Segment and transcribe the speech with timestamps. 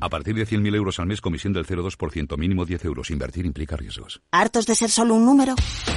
[0.00, 3.10] A partir de 100.000 euros al mes, comisión del 0,2%, mínimo 10 euros.
[3.10, 4.20] Invertir implica riesgos.
[4.30, 5.54] ¿Hartos de ser solo un número?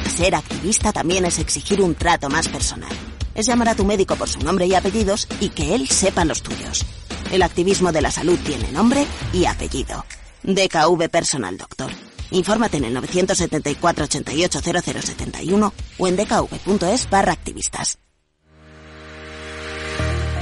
[0.08, 2.92] Ser activista también es exigir un trato más personal.
[3.34, 6.44] Es llamar a tu médico por su nombre y apellidos y que él sepa los
[6.44, 6.86] tuyos.
[7.32, 10.06] El activismo de la salud tiene nombre y apellido.
[10.44, 11.92] DKV Personal Doctor.
[12.32, 18.03] Infórmate en el 974 88 0071 o en dkv.es barra activistas.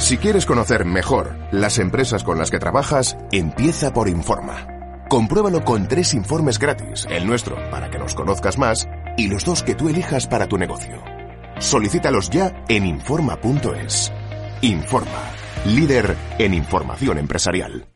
[0.02, 4.68] Si quieres conocer mejor las empresas con las que trabajas, empieza por Informa.
[5.08, 9.62] Compruébalo con tres informes gratis, el nuestro para que nos conozcas más y los dos
[9.62, 11.04] que tú elijas para tu negocio.
[11.60, 14.12] Solicítalos ya en Informa.es.
[14.62, 15.32] Informa,
[15.66, 17.88] líder en información empresarial.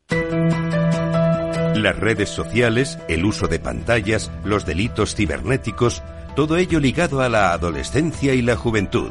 [1.76, 6.04] Las redes sociales, el uso de pantallas, los delitos cibernéticos,
[6.36, 9.10] todo ello ligado a la adolescencia y la juventud.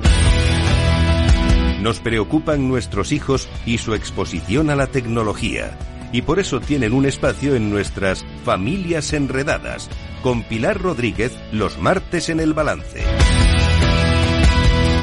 [1.84, 5.76] Nos preocupan nuestros hijos y su exposición a la tecnología.
[6.12, 9.90] Y por eso tienen un espacio en nuestras Familias Enredadas,
[10.22, 13.02] con Pilar Rodríguez los martes en el balance.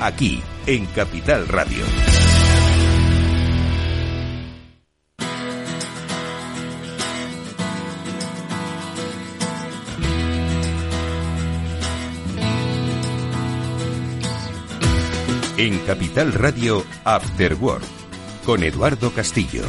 [0.01, 1.85] Aquí, en Capital Radio.
[15.61, 17.83] En Capital Radio After Work
[18.47, 19.61] con Eduardo Castillo.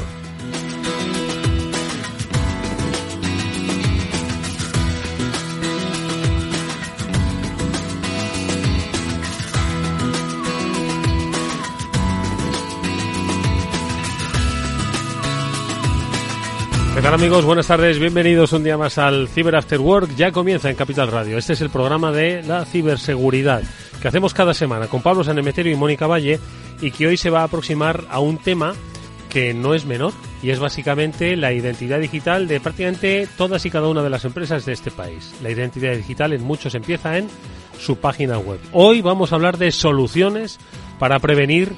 [16.95, 17.45] ¿Qué tal amigos?
[17.45, 20.17] Buenas tardes, bienvenidos un día más al Cyber After Work.
[20.17, 21.37] Ya comienza en Capital Radio.
[21.37, 23.63] Este es el programa de la ciberseguridad
[24.03, 26.41] que hacemos cada semana con Pablo Sanemeterio y Mónica Valle
[26.81, 28.75] y que hoy se va a aproximar a un tema
[29.31, 33.87] que no es menor y es básicamente la identidad digital de prácticamente todas y cada
[33.87, 35.33] una de las empresas de este país.
[35.41, 37.29] La identidad digital en muchos empieza en
[37.79, 38.59] su página web.
[38.73, 40.59] Hoy vamos a hablar de soluciones
[40.99, 41.73] para prevenir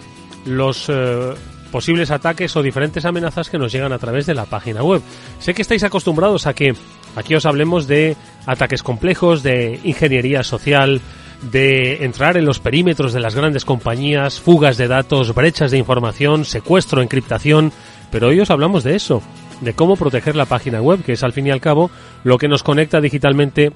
[0.46, 1.34] los eh,
[1.70, 5.02] posibles ataques o diferentes amenazas que nos llegan a través de la página web.
[5.40, 6.74] Sé que estáis acostumbrados a que
[7.16, 11.02] aquí os hablemos de ataques complejos, de ingeniería social,
[11.50, 16.44] de entrar en los perímetros de las grandes compañías, fugas de datos, brechas de información,
[16.44, 17.72] secuestro, encriptación,
[18.10, 19.22] pero hoy os hablamos de eso,
[19.60, 21.90] de cómo proteger la página web, que es al fin y al cabo
[22.22, 23.72] lo que nos conecta digitalmente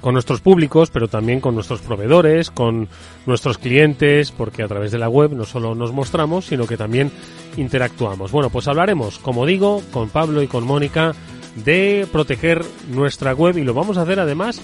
[0.00, 2.88] con nuestros públicos, pero también con nuestros proveedores, con
[3.24, 7.10] nuestros clientes, porque a través de la web no solo nos mostramos, sino que también
[7.56, 8.32] interactuamos.
[8.32, 11.14] Bueno, pues hablaremos, como digo, con Pablo y con Mónica
[11.64, 14.60] de proteger nuestra web y lo vamos a hacer además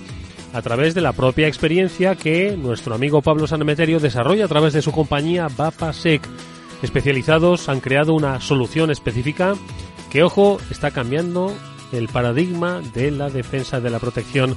[0.52, 4.82] a través de la propia experiencia que nuestro amigo Pablo Sanemeterio desarrolla a través de
[4.82, 6.22] su compañía BapaSec.
[6.82, 9.54] Especializados han creado una solución específica
[10.10, 11.52] que, ojo, está cambiando
[11.92, 14.56] el paradigma de la defensa de la protección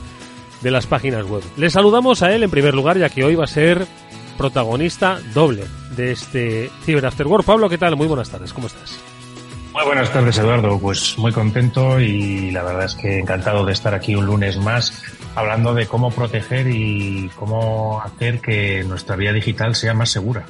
[0.62, 1.44] de las páginas web.
[1.58, 3.88] Les saludamos a él en primer lugar, ya que hoy va a ser
[4.38, 5.66] protagonista doble
[5.96, 7.46] de este Cyber After Work.
[7.46, 7.96] Pablo, ¿qué tal?
[7.96, 9.11] Muy buenas tardes, ¿cómo estás?
[9.74, 10.78] Muy buenas tardes, Eduardo.
[10.80, 15.02] Pues muy contento y la verdad es que encantado de estar aquí un lunes más
[15.34, 20.46] hablando de cómo proteger y cómo hacer que nuestra vía digital sea más segura.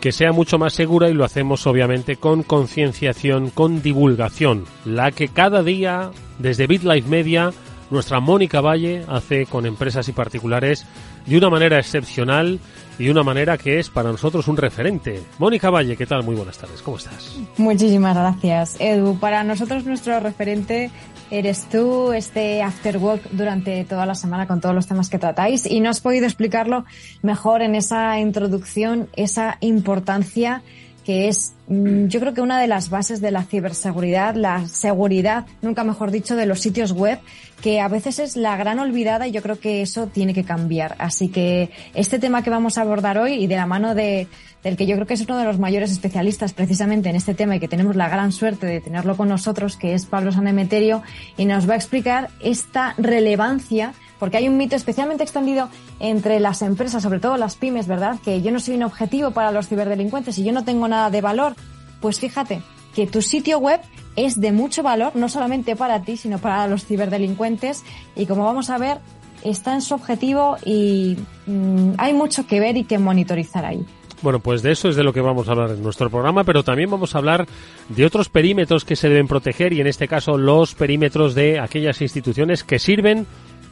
[0.00, 5.28] Que sea mucho más segura y lo hacemos obviamente con concienciación, con divulgación, la que
[5.28, 7.52] cada día desde BitLife Media
[7.90, 10.86] nuestra Mónica Valle hace con empresas y particulares
[11.24, 12.58] de una manera excepcional
[12.98, 15.22] y una manera que es para nosotros un referente.
[15.38, 16.22] Mónica Valle, ¿qué tal?
[16.22, 17.36] Muy buenas tardes, ¿cómo estás?
[17.56, 19.18] Muchísimas gracias, Edu.
[19.18, 20.90] Para nosotros nuestro referente
[21.30, 25.66] eres tú, este After Work durante toda la semana con todos los temas que tratáis
[25.66, 26.84] y no has podido explicarlo
[27.22, 30.62] mejor en esa introducción, esa importancia
[31.06, 35.46] que es mm, yo creo que una de las bases de la ciberseguridad, la seguridad,
[35.62, 37.20] nunca mejor dicho, de los sitios web,
[37.62, 40.96] que a veces es la gran olvidada y yo creo que eso tiene que cambiar.
[40.98, 44.26] Así que este tema que vamos a abordar hoy y de la mano de,
[44.64, 47.54] del que yo creo que es uno de los mayores especialistas precisamente en este tema
[47.54, 51.04] y que tenemos la gran suerte de tenerlo con nosotros, que es Pablo Sanemeterio,
[51.36, 55.68] y nos va a explicar esta relevancia porque hay un mito especialmente extendido
[56.00, 58.18] entre las empresas, sobre todo las pymes, ¿verdad?
[58.24, 61.20] Que yo no soy un objetivo para los ciberdelincuentes y yo no tengo nada de
[61.20, 61.54] valor.
[62.00, 62.62] Pues fíjate
[62.94, 63.80] que tu sitio web
[64.16, 67.84] es de mucho valor, no solamente para ti, sino para los ciberdelincuentes.
[68.14, 68.98] Y como vamos a ver,
[69.44, 71.16] está en su objetivo y
[71.46, 73.84] mm, hay mucho que ver y que monitorizar ahí.
[74.22, 76.62] Bueno, pues de eso es de lo que vamos a hablar en nuestro programa, pero
[76.62, 77.46] también vamos a hablar
[77.90, 82.00] de otros perímetros que se deben proteger y en este caso los perímetros de aquellas
[82.00, 83.26] instituciones que sirven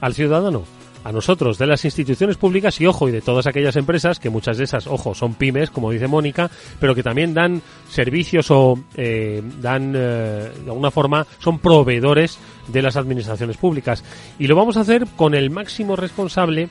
[0.04, 0.64] al ciudadano
[1.02, 4.58] a nosotros de las instituciones públicas y ojo y de todas aquellas empresas que muchas
[4.58, 9.42] de esas ojo son pymes como dice Mónica pero que también dan servicios o eh,
[9.60, 14.04] dan eh, de alguna forma son proveedores de las administraciones públicas.
[14.38, 16.68] Y lo vamos a hacer con el máximo responsable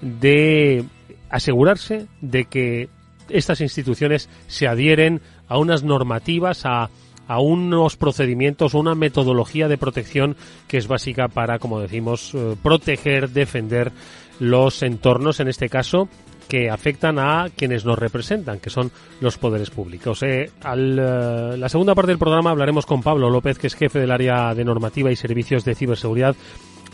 [0.00, 0.84] de
[1.30, 2.88] asegurarse de que
[3.28, 6.90] estas instituciones se adhieren a unas normativas, a,
[7.28, 10.36] a unos procedimientos, una metodología de protección
[10.68, 13.92] que es básica para, como decimos, eh, proteger, defender
[14.40, 16.08] los entornos, en este caso,
[16.48, 18.90] que afectan a quienes nos representan, que son
[19.20, 20.22] los poderes públicos.
[20.22, 23.98] Eh, al, eh, la segunda parte del programa hablaremos con Pablo López, que es jefe
[23.98, 26.36] del área de normativa y servicios de ciberseguridad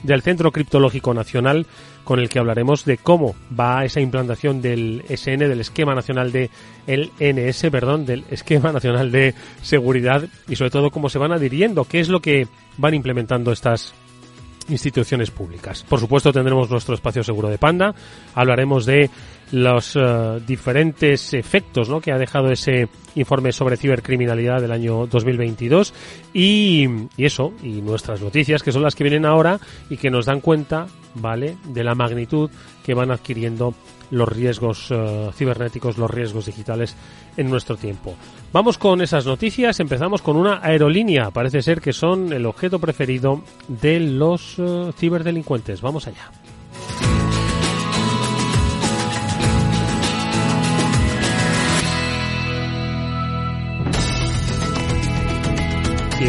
[0.03, 1.67] del Centro Criptológico Nacional,
[2.05, 6.51] con el que hablaremos de cómo va esa implantación del SN, del Esquema Nacional de
[6.87, 11.85] el NS, perdón, del Esquema Nacional de Seguridad y sobre todo cómo se van adhiriendo,
[11.85, 12.49] qué es lo que
[12.79, 13.95] van implementando estas
[14.69, 15.85] instituciones públicas.
[15.89, 17.95] Por supuesto tendremos nuestro espacio seguro de Panda,
[18.35, 19.11] hablaremos de
[19.53, 22.01] los eh, diferentes efectos ¿no?
[22.01, 25.93] que ha dejado ese informe sobre cibercriminalidad del año 2022
[26.33, 26.87] y,
[27.17, 29.59] y, eso, y nuestras noticias que son las que vienen ahora
[29.89, 32.51] y que nos dan cuenta, ¿vale?, de la magnitud
[32.85, 33.75] que van adquiriendo
[34.11, 36.97] los riesgos uh, cibernéticos, los riesgos digitales
[37.37, 38.15] en nuestro tiempo.
[38.53, 39.79] Vamos con esas noticias.
[39.81, 41.31] Empezamos con una aerolínea.
[41.31, 45.81] Parece ser que son el objeto preferido de los uh, ciberdelincuentes.
[45.81, 46.31] Vamos allá.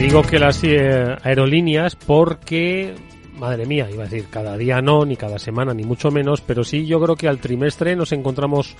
[0.01, 2.95] Digo que las eh, aerolíneas porque
[3.37, 6.63] madre mía, iba a decir, cada día no, ni cada semana, ni mucho menos, pero
[6.63, 8.75] sí yo creo que al trimestre nos encontramos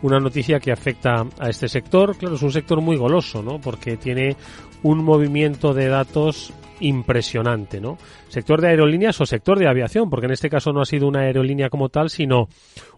[0.00, 2.16] una noticia que afecta a este sector.
[2.16, 3.60] Claro, es un sector muy goloso, ¿no?
[3.60, 4.34] Porque tiene
[4.82, 7.96] un movimiento de datos impresionante, ¿no?
[8.28, 11.20] Sector de aerolíneas o sector de aviación, porque en este caso no ha sido una
[11.20, 12.48] aerolínea como tal, sino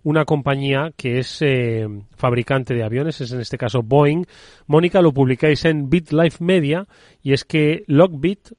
[0.03, 1.87] una compañía que es eh,
[2.17, 4.25] fabricante de aviones, es en este caso Boeing.
[4.67, 6.87] Mónica, lo publicáis en BitLife Media
[7.23, 8.53] y es que Lockbit,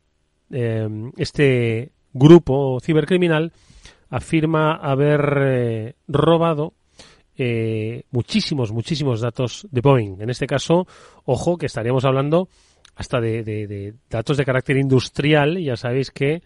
[0.51, 0.87] eh,
[1.17, 3.51] este grupo cibercriminal
[4.09, 6.73] afirma haber eh, robado
[8.11, 10.21] muchísimos, muchísimos datos de Boeing.
[10.21, 10.87] En este caso,
[11.25, 12.47] ojo, que estaríamos hablando
[12.95, 15.57] hasta de, de, de datos de carácter industrial.
[15.57, 16.41] Ya sabéis que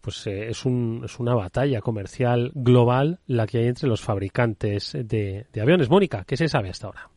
[0.00, 4.92] pues eh, es, un, es una batalla comercial global la que hay entre los fabricantes
[4.92, 5.88] de, de aviones.
[5.88, 7.08] Mónica, ¿qué se sabe hasta ahora?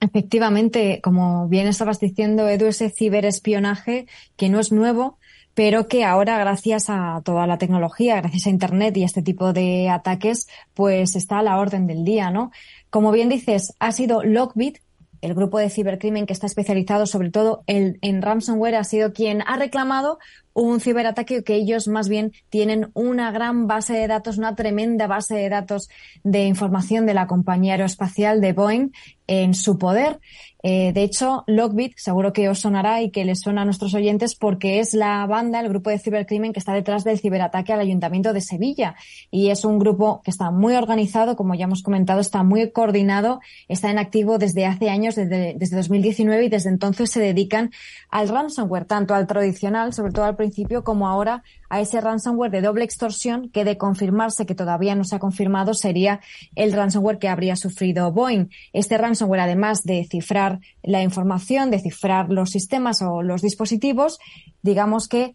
[0.00, 4.06] Efectivamente, como bien estabas diciendo, Edu, ese ciberespionaje
[4.36, 5.18] que no es nuevo,
[5.54, 9.88] pero que ahora, gracias a toda la tecnología, gracias a Internet y este tipo de
[9.88, 12.52] ataques, pues está a la orden del día, ¿no?
[12.90, 14.78] Como bien dices, ha sido Lockbit,
[15.20, 19.42] el grupo de cibercrimen que está especializado sobre todo en, en ransomware, ha sido quien
[19.46, 20.18] ha reclamado
[20.54, 25.34] un ciberataque que ellos más bien tienen una gran base de datos, una tremenda base
[25.34, 25.88] de datos
[26.24, 28.90] de información de la compañía aeroespacial de Boeing
[29.26, 30.20] en su poder
[30.62, 34.34] eh, de hecho, Lockbit seguro que os sonará y que les suena a nuestros oyentes
[34.34, 38.32] porque es la banda, el grupo de cibercrimen que está detrás del ciberataque al Ayuntamiento
[38.32, 38.96] de Sevilla.
[39.30, 43.40] Y es un grupo que está muy organizado, como ya hemos comentado, está muy coordinado,
[43.68, 47.70] está en activo desde hace años, desde, desde 2019 y desde entonces se dedican
[48.10, 50.47] al ransomware, tanto al tradicional, sobre todo al principio,
[50.84, 55.16] como ahora a ese ransomware de doble extorsión que de confirmarse, que todavía no se
[55.16, 56.20] ha confirmado, sería
[56.54, 58.48] el ransomware que habría sufrido Boeing.
[58.72, 64.18] Este ransomware, además de cifrar la información, de cifrar los sistemas o los dispositivos,
[64.62, 65.34] digamos que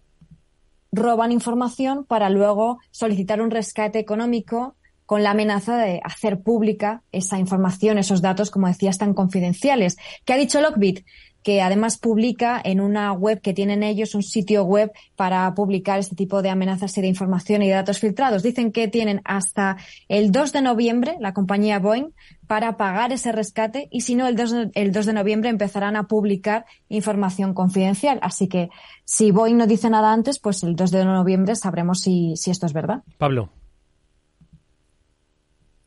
[0.91, 7.37] roban información para luego solicitar un rescate económico con la amenaza de hacer pública esa
[7.37, 9.97] información, esos datos, como decías, tan confidenciales.
[10.25, 11.05] ¿Qué ha dicho Lockbit?
[11.43, 16.15] Que además publica en una web que tienen ellos, un sitio web para publicar este
[16.15, 18.43] tipo de amenazas y de información y de datos filtrados.
[18.43, 22.13] Dicen que tienen hasta el 2 de noviembre la compañía Boeing
[22.47, 25.95] para pagar ese rescate y si no, el 2, de, el 2 de noviembre empezarán
[25.95, 28.19] a publicar información confidencial.
[28.21, 28.69] Así que
[29.03, 32.65] si Boeing no dice nada antes, pues el 2 de noviembre sabremos si, si esto
[32.65, 33.03] es verdad.
[33.17, 33.49] Pablo.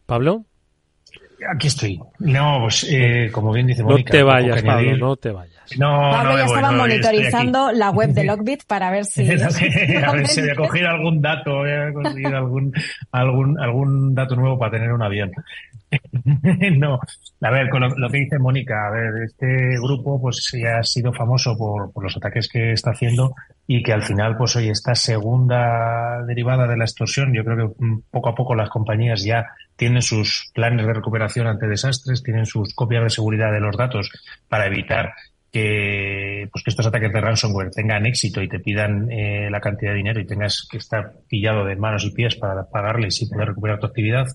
[0.07, 0.45] Pablo.
[1.49, 2.01] Aquí estoy.
[2.19, 4.11] No, pues eh, como bien dice Mónica.
[4.11, 5.57] No te vayas, Pablo, no te vayas.
[5.77, 9.29] No, Pablo no ya estaba voy, no, monitorizando la web de Lockbit para ver si...
[10.05, 12.73] a ver si voy a coger algún dato, voy a conseguir algún,
[13.13, 15.33] algún, algún dato nuevo para tener un avión.
[16.79, 16.99] no,
[17.41, 21.13] A ver, con lo, que dice Mónica, a ver, este grupo pues ya ha sido
[21.13, 23.35] famoso por, por, los ataques que está haciendo
[23.67, 27.85] y que al final, pues hoy esta segunda derivada de la extorsión, yo creo que
[27.85, 32.47] mm, poco a poco las compañías ya tienen sus planes de recuperación ante desastres, tienen
[32.47, 34.11] sus copias de seguridad de los datos
[34.49, 35.13] para evitar
[35.53, 39.93] que, pues que estos ataques de ransomware tengan éxito y te pidan eh, la cantidad
[39.93, 43.49] de dinero y tengas que estar pillado de manos y pies para pagarles y poder
[43.49, 44.27] recuperar tu actividad,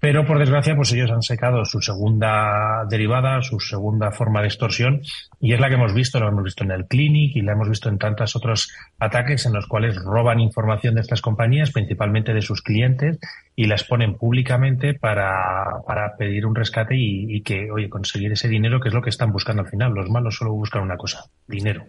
[0.00, 5.00] pero por desgracia, pues ellos han secado su segunda derivada, su segunda forma de extorsión,
[5.40, 7.68] y es la que hemos visto, lo hemos visto en el Clinic y la hemos
[7.68, 12.42] visto en tantos otros ataques en los cuales roban información de estas compañías, principalmente de
[12.42, 13.18] sus clientes,
[13.56, 18.48] y las ponen públicamente para, para pedir un rescate y, y que, oye, conseguir ese
[18.48, 19.92] dinero, que es lo que están buscando al final.
[19.92, 21.84] Los malos solo buscan una cosa, dinero.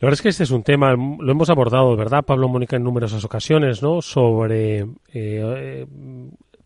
[0.00, 2.82] La verdad es que este es un tema, lo hemos abordado, ¿verdad, Pablo Mónica, en
[2.82, 4.02] numerosas ocasiones, ¿no?
[4.02, 5.86] Sobre eh, eh,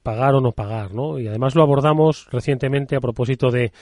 [0.09, 1.19] pagar o no pagar, ¿no?
[1.19, 3.73] Y además lo abordamos recientemente a propósito de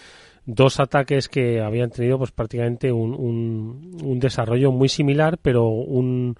[0.44, 6.34] dos ataques que habían tenido pues prácticamente un, un, un desarrollo muy similar, pero un,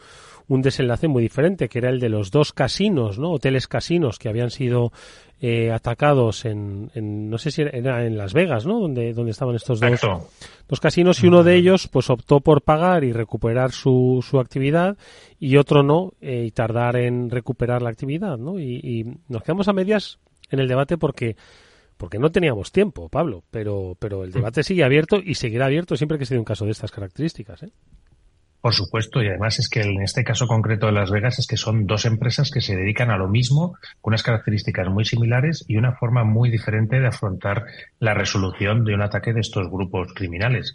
[0.48, 3.32] un desenlace muy diferente, que era el de los dos casinos, ¿no?
[3.32, 4.92] Hoteles casinos que habían sido
[5.40, 8.80] eh, atacados en, en, no sé si era en Las Vegas, ¿no?
[8.80, 10.00] Donde, donde estaban estos dos,
[10.68, 14.96] dos casinos y uno de ellos pues optó por pagar y recuperar su, su actividad
[15.38, 18.58] y otro no eh, y tardar en recuperar la actividad, ¿no?
[18.58, 20.18] Y, y nos quedamos a medias
[20.50, 21.36] en el debate porque
[21.96, 26.18] porque no teníamos tiempo, Pablo, pero, pero el debate sigue abierto y seguirá abierto siempre
[26.18, 27.62] que sea un caso de estas características.
[27.62, 27.70] ¿eh?
[28.60, 31.56] Por supuesto, y además es que en este caso concreto de Las Vegas es que
[31.56, 35.76] son dos empresas que se dedican a lo mismo, con unas características muy similares y
[35.76, 37.64] una forma muy diferente de afrontar
[38.00, 40.74] la resolución de un ataque de estos grupos criminales.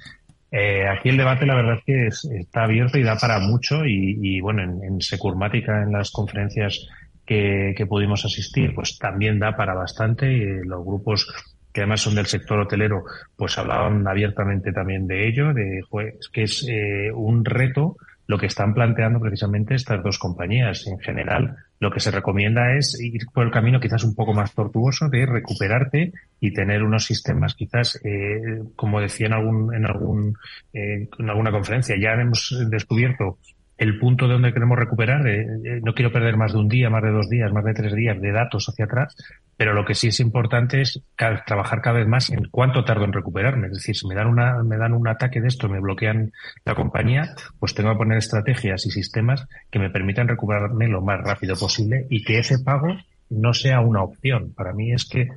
[0.52, 4.42] Eh, aquí el debate, la verdad es que está abierto y da para mucho y,
[4.42, 6.88] bueno, en, en, Securmática, en las conferencias
[7.26, 11.28] que, que, pudimos asistir, pues también da para bastante y los grupos
[11.74, 13.04] que además son del sector hotelero,
[13.36, 17.98] pues hablaban abiertamente también de ello, de pues, que es eh, un reto
[18.32, 20.88] lo que están planteando precisamente estas dos compañías.
[20.88, 24.54] En general, lo que se recomienda es ir por el camino quizás un poco más
[24.54, 30.38] tortuoso de recuperarte y tener unos sistemas quizás, eh, como decía en algún, en algún,
[30.72, 33.38] eh, en alguna conferencia, ya hemos descubierto
[33.82, 35.26] el punto de donde queremos recuperar.
[35.28, 37.74] Eh, eh, no quiero perder más de un día, más de dos días, más de
[37.74, 39.16] tres días de datos hacia atrás,
[39.58, 43.12] pero lo que sí es importante es trabajar cada vez más en cuánto tardo en
[43.12, 43.68] recuperarme.
[43.68, 46.32] Es decir, si me dan, una, me dan un ataque de esto, me bloquean
[46.64, 51.20] la compañía, pues tengo que poner estrategias y sistemas que me permitan recuperarme lo más
[51.20, 52.96] rápido posible y que ese pago
[53.32, 54.54] no sea una opción.
[54.54, 55.28] Para mí es que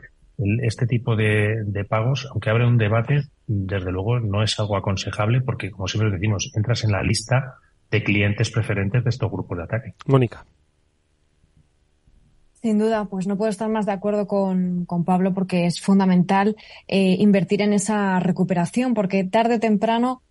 [0.63, 5.41] este tipo de, de, pagos, aunque abre un debate, desde luego no es algo aconsejable
[5.41, 7.55] porque, como siempre decimos, entras en la lista
[7.95, 9.95] de clientes preferentes de estos grupos de ataque.
[10.07, 10.45] Mónica.
[12.61, 16.57] Sin duda, pues no puedo estar más de acuerdo con, con Pablo porque es fundamental
[16.89, 20.23] eh, invertir en esa recuperación porque tarde o temprano,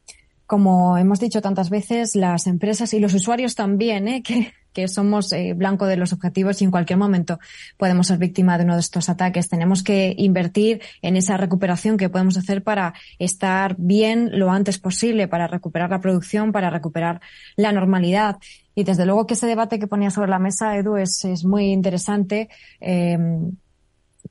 [0.45, 4.23] como hemos dicho tantas veces, las empresas y los usuarios también, ¿eh?
[4.25, 7.39] que que somos eh, blanco de los objetivos y en cualquier momento
[7.77, 9.49] podemos ser víctima de uno de estos ataques.
[9.49, 15.27] Tenemos que invertir en esa recuperación que podemos hacer para estar bien lo antes posible,
[15.27, 17.21] para recuperar la producción, para recuperar
[17.55, 18.37] la normalidad.
[18.75, 21.71] Y desde luego que ese debate que ponía sobre la mesa, Edu, es, es muy
[21.71, 22.49] interesante.
[22.81, 23.17] Eh,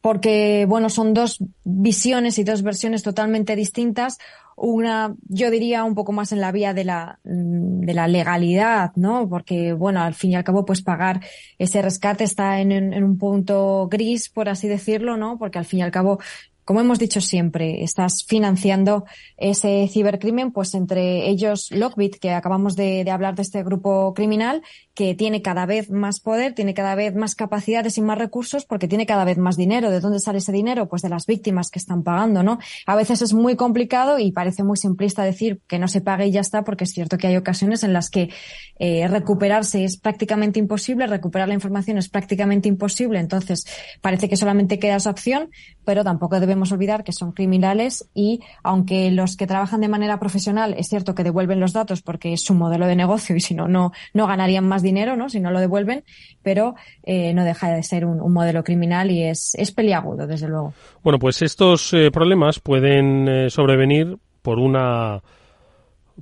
[0.00, 4.18] porque, bueno, son dos visiones y dos versiones totalmente distintas
[4.56, 8.92] una, yo diría, un poco más en la vía de la, mm, de la legalidad,
[8.96, 9.28] ¿no?
[9.28, 11.20] Porque, bueno, al fin y al cabo, pues pagar
[11.58, 15.38] ese rescate está en, en, un punto gris, por así decirlo, ¿no?
[15.38, 16.18] Porque al fin y al cabo
[16.64, 19.04] como hemos dicho siempre, estás financiando
[19.36, 24.62] ese cibercrimen, pues entre ellos Lockbit, que acabamos de, hablar de este grupo criminal,
[24.94, 28.88] que tiene cada vez más poder, tiene cada vez más capacidades y más recursos, porque
[28.88, 29.90] tiene cada vez más dinero.
[29.90, 30.88] ¿De dónde sale ese dinero?
[30.88, 32.58] Pues de las víctimas que están pagando, ¿no?
[32.86, 36.30] A veces es muy complicado y parece muy simplista decir que no se pague y
[36.30, 38.30] ya está, porque es cierto que hay ocasiones en las que
[38.78, 43.66] eh, recuperarse es prácticamente imposible, recuperar la información es prácticamente imposible, entonces
[44.00, 45.50] parece que solamente queda esa opción,
[45.84, 50.20] pero tampoco debe debemos olvidar que son criminales y aunque los que trabajan de manera
[50.20, 53.54] profesional es cierto que devuelven los datos porque es su modelo de negocio y si
[53.54, 55.30] no, no, no ganarían más dinero, ¿no?
[55.30, 56.04] Si no lo devuelven,
[56.42, 56.74] pero
[57.04, 60.74] eh, no deja de ser un, un, modelo criminal y es, es peliagudo, desde luego.
[61.02, 65.22] Bueno, pues estos eh, problemas pueden eh, sobrevenir por una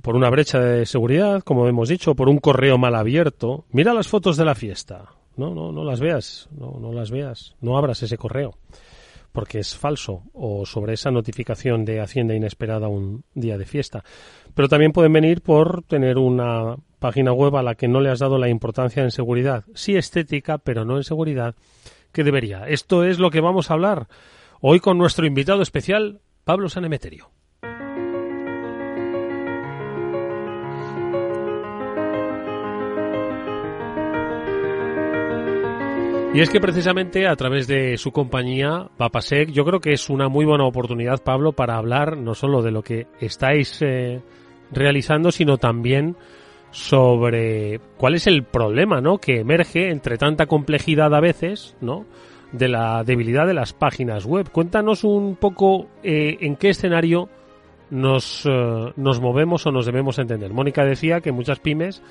[0.01, 3.65] por una brecha de seguridad, como hemos dicho, por un correo mal abierto.
[3.71, 5.09] Mira las fotos de la fiesta.
[5.35, 8.55] No, no, no las veas, no, no las veas, no abras ese correo
[9.31, 14.03] porque es falso o sobre esa notificación de Hacienda inesperada un día de fiesta.
[14.53, 18.19] Pero también pueden venir por tener una página web a la que no le has
[18.19, 19.63] dado la importancia en seguridad.
[19.73, 21.55] Sí estética, pero no en seguridad,
[22.11, 22.67] que debería.
[22.67, 24.07] Esto es lo que vamos a hablar
[24.63, 27.31] Hoy con nuestro invitado especial, Pablo Sanemeterio.
[36.33, 40.29] Y es que precisamente a través de su compañía, Vapasec, yo creo que es una
[40.29, 44.21] muy buena oportunidad, Pablo, para hablar no solo de lo que estáis eh,
[44.71, 46.15] realizando, sino también
[46.71, 49.17] sobre cuál es el problema, ¿no?
[49.17, 52.05] Que emerge entre tanta complejidad a veces, ¿no?
[52.53, 54.49] De la debilidad de las páginas web.
[54.51, 57.27] Cuéntanos un poco eh, en qué escenario
[57.89, 60.53] nos, eh, nos movemos o nos debemos entender.
[60.53, 62.01] Mónica decía que muchas pymes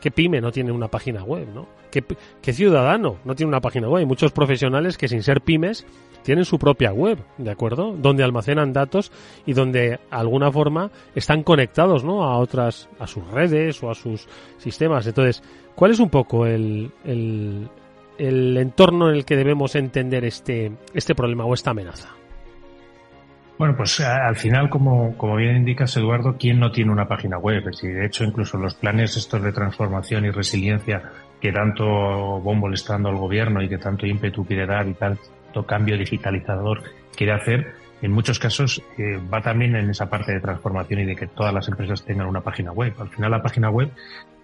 [0.00, 1.68] ¿Qué pyme no tiene una página web, no?
[1.90, 4.00] ¿Qué, ciudadano no tiene una página web?
[4.00, 5.86] Hay muchos profesionales que sin ser pymes
[6.22, 7.94] tienen su propia web, ¿de acuerdo?
[7.96, 9.12] Donde almacenan datos
[9.46, 12.24] y donde de alguna forma están conectados, ¿no?
[12.24, 14.26] A otras, a sus redes o a sus
[14.58, 15.06] sistemas.
[15.06, 15.42] Entonces,
[15.74, 17.68] ¿cuál es un poco el, el,
[18.18, 22.19] el entorno en el que debemos entender este, este problema o esta amenaza?
[23.60, 27.58] Bueno, pues al final, como, como bien indicas, Eduardo, ¿quién no tiene una página web?
[27.58, 31.12] Es decir, de hecho, incluso los planes estos de transformación y resiliencia
[31.42, 34.94] que tanto bombo le está dando al gobierno y que tanto ímpetu quiere dar y
[34.94, 40.40] tanto cambio digitalizador quiere hacer, en muchos casos eh, va también en esa parte de
[40.40, 42.94] transformación y de que todas las empresas tengan una página web.
[42.98, 43.90] Al final, la página web,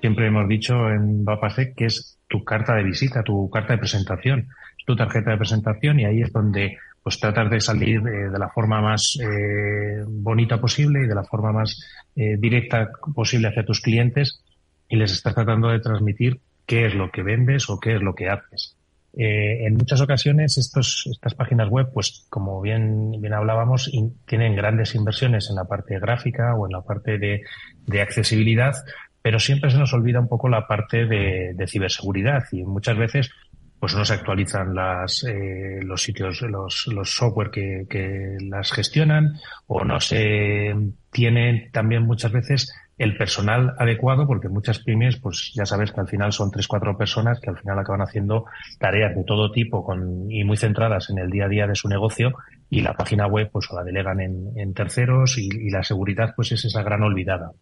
[0.03, 4.49] siempre hemos dicho en Vapasec que es tu carta de visita, tu carta de presentación,
[4.85, 8.49] tu tarjeta de presentación y ahí es donde pues tratar de salir eh, de la
[8.49, 11.81] forma más eh, bonita posible y de la forma más
[12.17, 14.43] eh, directa posible hacia tus clientes
[14.89, 18.17] y les estás tratando de transmitir qué es lo que vendes o qué es lo
[18.17, 18.77] que haces.
[19.15, 23.89] en muchas ocasiones estos, estas páginas web, pues como bien, bien hablábamos,
[24.27, 28.75] tienen grandes inversiones en la parte gráfica o en la parte de, accesibilidad,
[29.23, 33.31] pero siempre se nos olvida un poco la parte de ciberseguridad y muchas veces
[33.79, 39.35] pues no se actualizan las, eh, los sitios, los, los software que, que las gestionan
[39.67, 40.75] o no se
[41.11, 46.09] tiene también muchas veces el personal adecuado porque muchas pymes pues ya sabes que al
[46.09, 48.47] final son tres cuatro personas que al final acaban haciendo
[48.79, 51.89] tareas de todo tipo con, y muy centradas en el día a día de su
[51.89, 52.33] negocio
[52.71, 56.53] y la página web pues la delegan en, en terceros y, y la seguridad pues
[56.53, 57.53] es esa gran olvidada.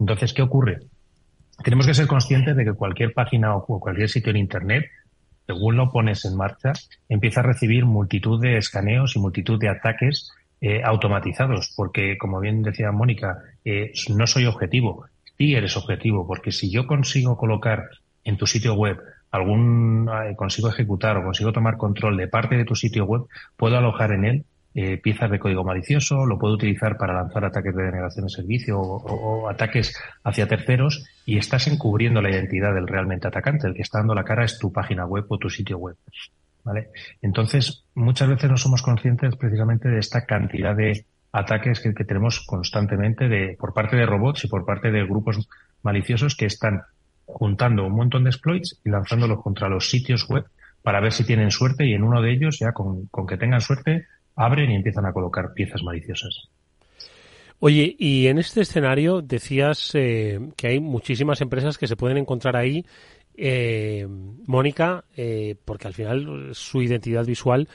[0.00, 0.80] Entonces qué ocurre
[1.62, 4.86] tenemos que ser conscientes de que cualquier página o cualquier sitio en internet
[5.50, 6.72] según lo pones en marcha,
[7.08, 12.62] empieza a recibir multitud de escaneos y multitud de ataques eh, automatizados, porque como bien
[12.62, 17.88] decía Mónica, eh, no soy objetivo, sí eres objetivo, porque si yo consigo colocar
[18.22, 18.98] en tu sitio web
[19.32, 23.22] algún, eh, consigo ejecutar o consigo tomar control de parte de tu sitio web,
[23.56, 27.74] puedo alojar en él eh, piezas de código malicioso, lo puedo utilizar para lanzar ataques
[27.74, 33.26] de denegación de servicio o, ataques hacia terceros y estás encubriendo la identidad del realmente
[33.26, 33.66] atacante.
[33.66, 35.96] El que está dando la cara es tu página web o tu sitio web.
[36.62, 36.90] ¿Vale?
[37.20, 43.28] Entonces, muchas veces no somos conscientes precisamente de esta cantidad de ataques que, tenemos constantemente
[43.28, 45.48] de, por parte de robots y por parte de grupos
[45.82, 46.82] maliciosos que están
[47.24, 50.44] juntando un montón de exploits y lanzándolos contra los sitios web
[50.82, 54.06] para ver si tienen suerte y en uno de ellos, ya con que tengan suerte,
[54.40, 56.48] abren y empiezan a colocar piezas maliciosas.
[57.58, 62.56] Oye, y en este escenario decías eh, que hay muchísimas empresas que se pueden encontrar
[62.56, 62.86] ahí,
[63.36, 67.68] eh, Mónica, eh, porque al final su identidad visual,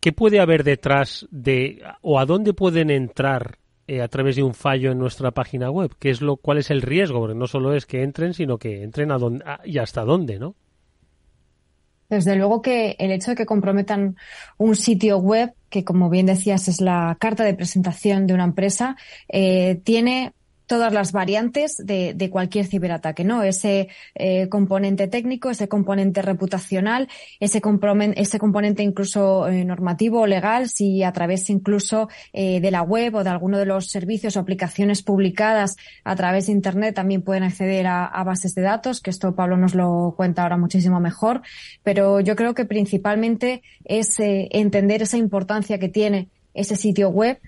[0.00, 3.56] ¿qué puede haber detrás de, o a dónde pueden entrar
[4.02, 5.94] a través de un fallo en nuestra página web?
[5.98, 7.20] ¿Qué es lo, ¿Cuál es el riesgo?
[7.20, 10.56] Porque no solo es que entren, sino que entren a dónde, y hasta dónde, ¿no?
[12.08, 14.16] Desde luego que el hecho de que comprometan
[14.56, 18.96] un sitio web, que como bien decías es la carta de presentación de una empresa,
[19.28, 20.32] eh, tiene
[20.68, 23.42] todas las variantes de, de cualquier ciberataque, ¿no?
[23.42, 27.08] Ese eh, componente técnico, ese componente reputacional,
[27.40, 27.60] ese,
[28.14, 33.14] ese componente incluso eh, normativo o legal, si a través incluso eh, de la web
[33.16, 37.44] o de alguno de los servicios o aplicaciones publicadas a través de Internet también pueden
[37.44, 41.40] acceder a, a bases de datos, que esto Pablo nos lo cuenta ahora muchísimo mejor,
[41.82, 47.38] pero yo creo que principalmente es eh, entender esa importancia que tiene ese sitio web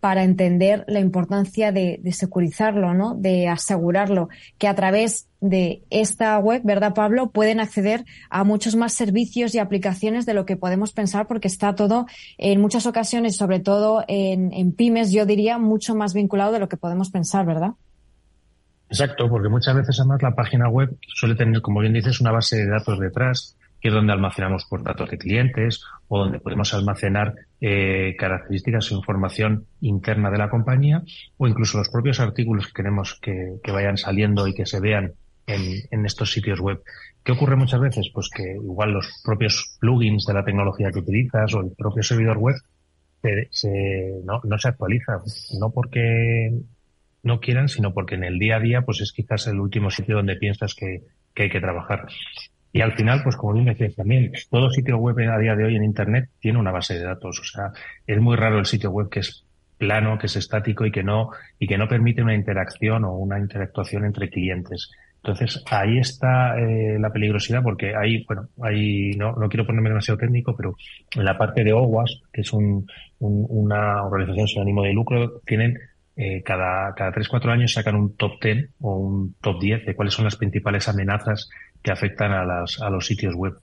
[0.00, 3.14] para entender la importancia de, securizarlo, ¿no?
[3.14, 7.30] De asegurarlo, que a través de esta web, ¿verdad, Pablo?
[7.30, 11.74] Pueden acceder a muchos más servicios y aplicaciones de lo que podemos pensar porque está
[11.74, 12.06] todo
[12.38, 16.68] en muchas ocasiones, sobre todo en, en pymes, yo diría, mucho más vinculado de lo
[16.68, 17.72] que podemos pensar, ¿verdad?
[18.88, 22.56] Exacto, porque muchas veces además la página web suele tener, como bien dices, una base
[22.56, 27.34] de datos detrás que es donde almacenamos por datos de clientes o donde podemos almacenar
[27.60, 31.02] eh, características o información interna de la compañía
[31.38, 35.14] o incluso los propios artículos que queremos que, vayan saliendo y que se vean
[35.46, 36.82] en, estos sitios web.
[37.24, 38.10] ¿Qué ocurre muchas veces?
[38.12, 42.38] Pues que igual los propios plugins de la tecnología que utilizas o el propio servidor
[42.38, 42.56] web
[44.24, 45.20] no, se actualiza.
[45.58, 46.52] No porque
[47.22, 50.16] no quieran, sino porque en el día a día pues es quizás el último sitio
[50.16, 51.02] donde piensas que
[51.36, 52.06] hay que trabajar.
[52.72, 55.76] Y al final, pues como bien decías también, todo sitio web a día de hoy
[55.76, 57.40] en Internet tiene una base de datos.
[57.40, 57.72] O sea,
[58.06, 59.44] es muy raro el sitio web que es
[59.76, 63.38] plano, que es estático y que no, y que no permite una interacción o una
[63.38, 64.90] interactuación entre clientes.
[65.22, 70.18] Entonces, ahí está eh, la peligrosidad porque ahí, bueno, ahí no, no quiero ponerme demasiado
[70.18, 70.76] técnico, pero
[71.14, 72.86] en la parte de OWASP, que es un,
[73.18, 75.78] una organización sin ánimo de lucro, tienen
[76.16, 80.14] eh, cada, cada 3-4 años sacan un top 10 o un top 10 de cuáles
[80.14, 81.48] son las principales amenazas
[81.82, 83.54] que afectan a, las, a los sitios web.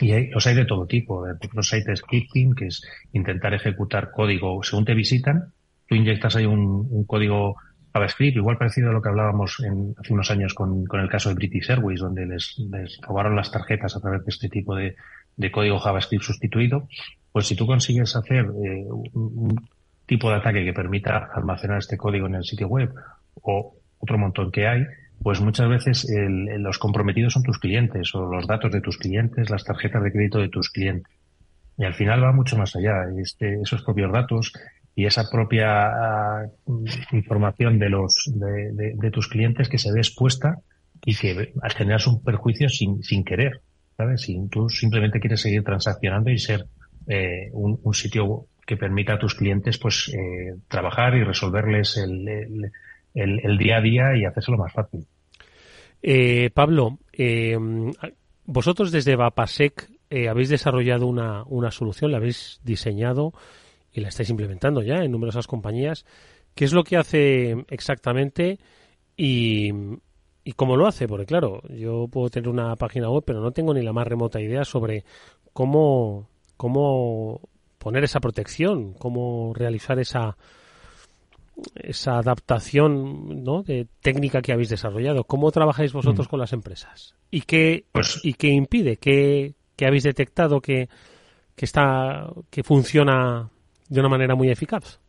[0.00, 1.24] Y hay, los hay de todo tipo.
[1.52, 5.52] Los hay de scripting, que es intentar ejecutar código según te visitan.
[5.86, 7.56] Tú inyectas ahí un, un código
[7.92, 11.28] JavaScript, igual parecido a lo que hablábamos en, hace unos años con, con, el caso
[11.28, 14.96] de British Airways, donde les, les, robaron las tarjetas a través de este tipo de,
[15.36, 16.88] de código JavaScript sustituido,
[17.30, 19.68] pues si tú consigues hacer eh, un,
[20.06, 22.92] tipo de ataque que permita almacenar este código en el sitio web
[23.40, 24.84] o otro montón que hay,
[25.24, 29.48] pues muchas veces el, los comprometidos son tus clientes o los datos de tus clientes,
[29.48, 31.10] las tarjetas de crédito de tus clientes.
[31.78, 33.06] Y al final va mucho más allá.
[33.18, 34.52] Este, esos propios datos
[34.94, 36.46] y esa propia ah,
[37.12, 40.58] información de los de, tus clientes que se ve expuesta
[41.06, 43.62] y que generas un perjuicio sin, sin querer,
[43.96, 44.20] ¿sabes?
[44.20, 46.66] Si tú simplemente quieres seguir transaccionando y ser
[47.08, 52.70] eh, un, sitio que permita a tus clientes pues eh, trabajar y resolverles el,
[53.14, 55.06] el, día a día y hacérselo más fácil.
[56.06, 57.56] Eh, Pablo, eh,
[58.44, 63.32] vosotros desde Vapasec eh, habéis desarrollado una, una solución, la habéis diseñado
[63.90, 66.04] y la estáis implementando ya en numerosas compañías.
[66.54, 68.58] ¿Qué es lo que hace exactamente
[69.16, 69.70] y,
[70.44, 71.08] y cómo lo hace?
[71.08, 74.42] Porque claro, yo puedo tener una página web, pero no tengo ni la más remota
[74.42, 75.06] idea sobre
[75.54, 77.40] cómo, cómo
[77.78, 80.36] poner esa protección, cómo realizar esa
[81.74, 83.62] esa adaptación ¿no?
[83.62, 85.24] de técnica que habéis desarrollado.
[85.24, 86.30] ¿Cómo trabajáis vosotros mm.
[86.30, 87.14] con las empresas?
[87.30, 88.96] ¿Y qué, pues y qué impide?
[88.96, 90.88] ¿Qué, qué habéis detectado que,
[91.54, 93.48] que, está, que funciona
[93.88, 95.00] de una manera muy eficaz?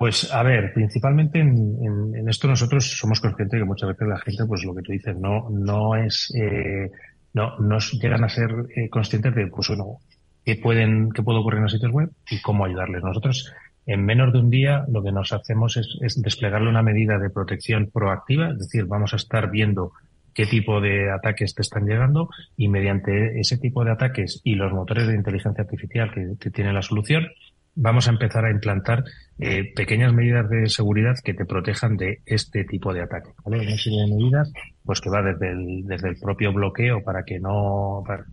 [0.00, 4.18] Pues a ver, principalmente en, en, esto nosotros somos conscientes de que muchas veces la
[4.18, 6.90] gente, pues lo que tú dices, no, no es, eh,
[7.34, 9.98] no, no llegan a ser eh, conscientes de, pues bueno,
[10.42, 13.02] qué pueden, qué puede ocurrir en los sitios web y cómo ayudarles.
[13.02, 13.52] Nosotros,
[13.86, 17.30] en menos de un día, lo que nos hacemos es, es desplegarle una medida de
[17.30, 19.92] protección proactiva, es decir, vamos a estar viendo
[20.34, 24.72] qué tipo de ataques te están llegando y mediante ese tipo de ataques y los
[24.72, 27.28] motores de inteligencia artificial que, tiene la solución,
[27.74, 29.04] vamos a empezar a implantar
[29.38, 33.30] eh, pequeñas medidas de seguridad que te protejan de este tipo de ataque.
[33.44, 33.66] ¿vale?
[33.66, 34.52] Una serie de medidas,
[34.84, 38.24] pues que va desde el, propio bloqueo para que no, para,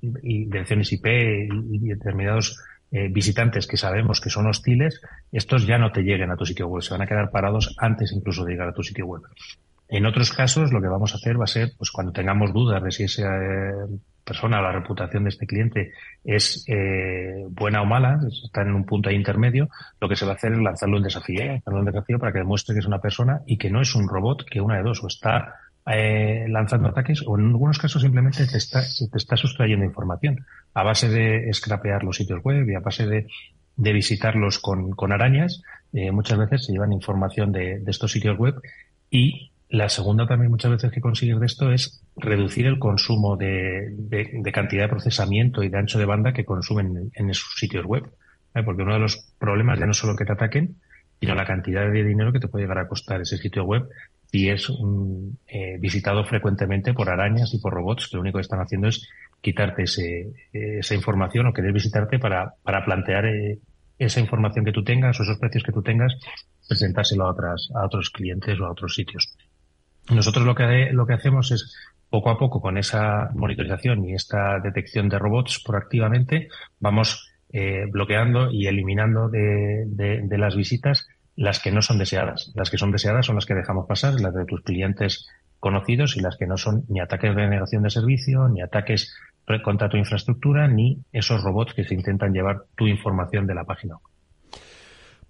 [0.00, 2.58] direcciones IP y, determinados
[2.92, 5.00] eh, visitantes que sabemos que son hostiles,
[5.32, 8.12] estos ya no te lleguen a tu sitio web, se van a quedar parados antes
[8.12, 9.22] incluso de llegar a tu sitio web.
[9.88, 12.82] En otros casos, lo que vamos a hacer va a ser, pues cuando tengamos dudas
[12.82, 13.72] de si esa eh,
[14.24, 15.92] persona, la reputación de este cliente
[16.24, 19.68] es eh, buena o mala, está en un punto ahí intermedio,
[20.00, 22.38] lo que se va a hacer es lanzarle un desafío, lanzarle un desafío para que
[22.38, 25.02] demuestre que es una persona y que no es un robot, que una de dos,
[25.02, 25.54] o está
[25.86, 30.82] eh, lanzando ataques o en algunos casos simplemente te está, te está sustrayendo información a
[30.82, 33.26] base de scrapear los sitios web y a base de,
[33.76, 35.62] de visitarlos con, con arañas.
[36.12, 38.54] muchas veces se llevan información de, de estos sitios web
[39.10, 43.88] y la segunda también muchas veces que consigues de esto es reducir el consumo de,
[43.96, 48.04] de, cantidad de procesamiento y de ancho de banda que consumen en, esos sitios web.
[48.66, 50.76] Porque uno de los problemas ya no solo que te ataquen,
[51.18, 53.88] sino la cantidad de dinero que te puede llegar a costar ese sitio web
[54.32, 58.42] si es un, eh, visitado frecuentemente por arañas y por robots que lo único que
[58.42, 59.06] están haciendo es
[59.42, 63.58] quitarte ese, esa información o querer visitarte para, para plantear eh,
[63.98, 66.14] esa información que tú tengas o esos precios que tú tengas,
[66.66, 69.36] presentárselo a, otras, a otros clientes o a otros sitios.
[70.10, 71.76] Nosotros lo que, lo que hacemos es
[72.08, 76.48] poco a poco con esa monitorización y esta detección de robots proactivamente
[76.80, 82.52] vamos eh, bloqueando y eliminando de, de, las visitas las que no son deseadas.
[82.54, 85.28] Las que son deseadas son las que dejamos pasar, las de tus clientes
[85.60, 89.14] conocidos y las que no son ni ataques de negación de servicio, ni ataques
[89.64, 93.96] contra tu infraestructura, ni esos robots que se intentan llevar tu información de la página.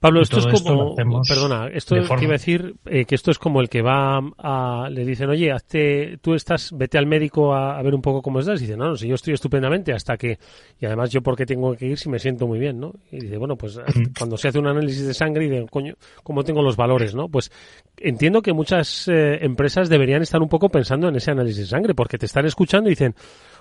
[0.03, 3.61] Pablo, esto es como, perdona, esto te iba a decir eh, que esto es como
[3.61, 7.95] el que va a, le dicen, oye, hazte, tú estás, vete al médico a, ver
[7.95, 10.41] un poco cómo estás, y dice, no, no, si yo estoy estupendamente hasta que,
[10.81, 12.93] y además yo porque tengo que ir si me siento muy bien, ¿no?
[13.12, 13.79] Y dice, bueno, pues
[14.19, 17.29] cuando se hace un análisis de sangre y de, coño, ¿cómo tengo los valores, no?
[17.29, 17.53] Pues
[17.97, 21.95] entiendo que muchas eh, empresas deberían estar un poco pensando en ese análisis de sangre,
[21.95, 23.15] porque te están escuchando y dicen,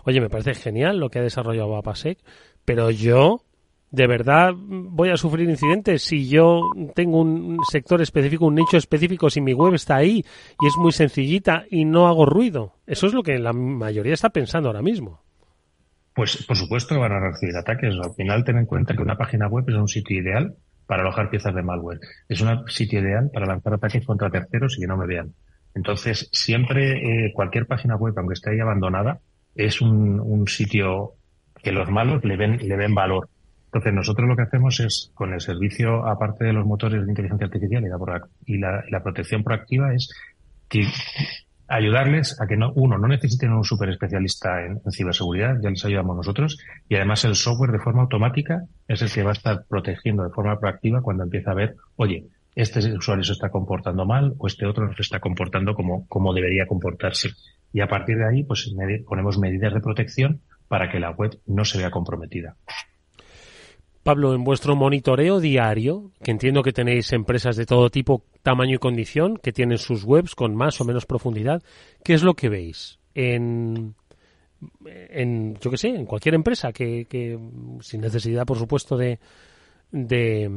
[0.06, 2.17] oye, me parece genial lo que ha desarrollado APASEC,
[2.65, 3.43] pero yo
[3.91, 6.62] ¿De verdad voy a sufrir incidentes si yo
[6.95, 10.23] tengo un sector específico, un nicho específico, si mi web está ahí
[10.62, 12.77] y es muy sencillita y no hago ruido?
[12.88, 15.21] Eso es lo que la mayoría está pensando ahora mismo.
[16.15, 17.93] Pues por supuesto que van a recibir ataques.
[18.01, 20.56] Al final ten en cuenta que una página web es un sitio ideal
[20.88, 21.99] para alojar piezas de malware.
[22.30, 25.34] Es un sitio ideal para lanzar ataques contra terceros y que no me vean.
[25.75, 29.19] Entonces, siempre eh, cualquier página web, aunque esté ahí abandonada,
[29.54, 31.15] es un, sitio
[31.62, 33.27] que los malos le ven, le ven valor
[33.73, 37.45] entonces, nosotros lo que hacemos es, con el servicio, aparte de los motores de inteligencia
[37.45, 37.81] artificial
[38.45, 40.13] y la, protección proactiva, es
[40.67, 40.86] que
[41.69, 46.17] ayudarles a que no, uno, no necesiten un super especialista en, ciberseguridad, ya les ayudamos
[46.17, 50.23] nosotros, y además el software de forma automática es el que va a estar protegiendo
[50.23, 54.47] de forma proactiva cuando empieza a ver, oye, este usuario se está comportando mal o
[54.47, 57.29] este otro no se está comportando como, como debería comportarse.
[57.71, 58.69] Y a partir de ahí, pues
[59.07, 62.57] ponemos medidas de protección para que la web no se vea comprometida.
[64.03, 68.79] Pablo, en vuestro monitoreo diario, que entiendo que tenéis empresas de todo tipo, tamaño y
[68.79, 71.61] condición, que tienen sus webs con más o menos profundidad,
[72.03, 73.95] ¿qué es lo que veis en,
[74.85, 77.37] en yo qué sé, en cualquier empresa que, que
[77.81, 79.19] sin necesidad, por supuesto, de,
[79.91, 80.49] de,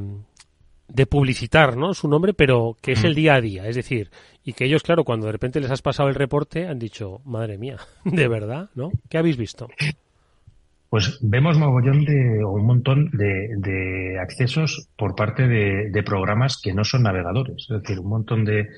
[0.89, 1.95] de publicitar ¿no?
[1.95, 3.67] su nombre, pero que es el día a día.
[3.69, 4.11] Es decir,
[4.45, 7.59] y que ellos, claro, cuando de repente les has pasado el reporte, han dicho, madre
[7.59, 8.91] mía, de verdad, ¿no?
[9.09, 9.69] ¿Qué habéis visto?
[10.95, 16.85] Pues vemos mogollón de, o un montón de, accesos por parte de, programas que no
[16.85, 17.67] son navegadores.
[17.69, 18.69] Es decir, un montón de,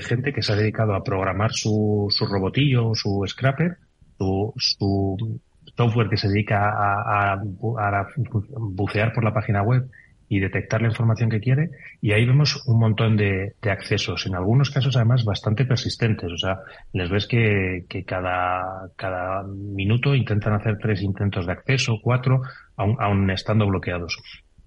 [0.00, 3.76] gente que se ha dedicado a programar su, su robotillo, su scrapper,
[4.18, 5.40] su, su
[5.76, 9.88] software que se dedica a, bucear por la página web
[10.32, 11.68] y detectar la información que quiere.
[12.00, 16.32] Y ahí vemos un montón de, accesos, en algunos casos además bastante persistentes.
[16.32, 16.60] O sea,
[16.94, 22.40] les ves que, cada, cada minuto intentan hacer tres intentos de acceso, cuatro,
[22.76, 24.16] aun, estando bloqueados.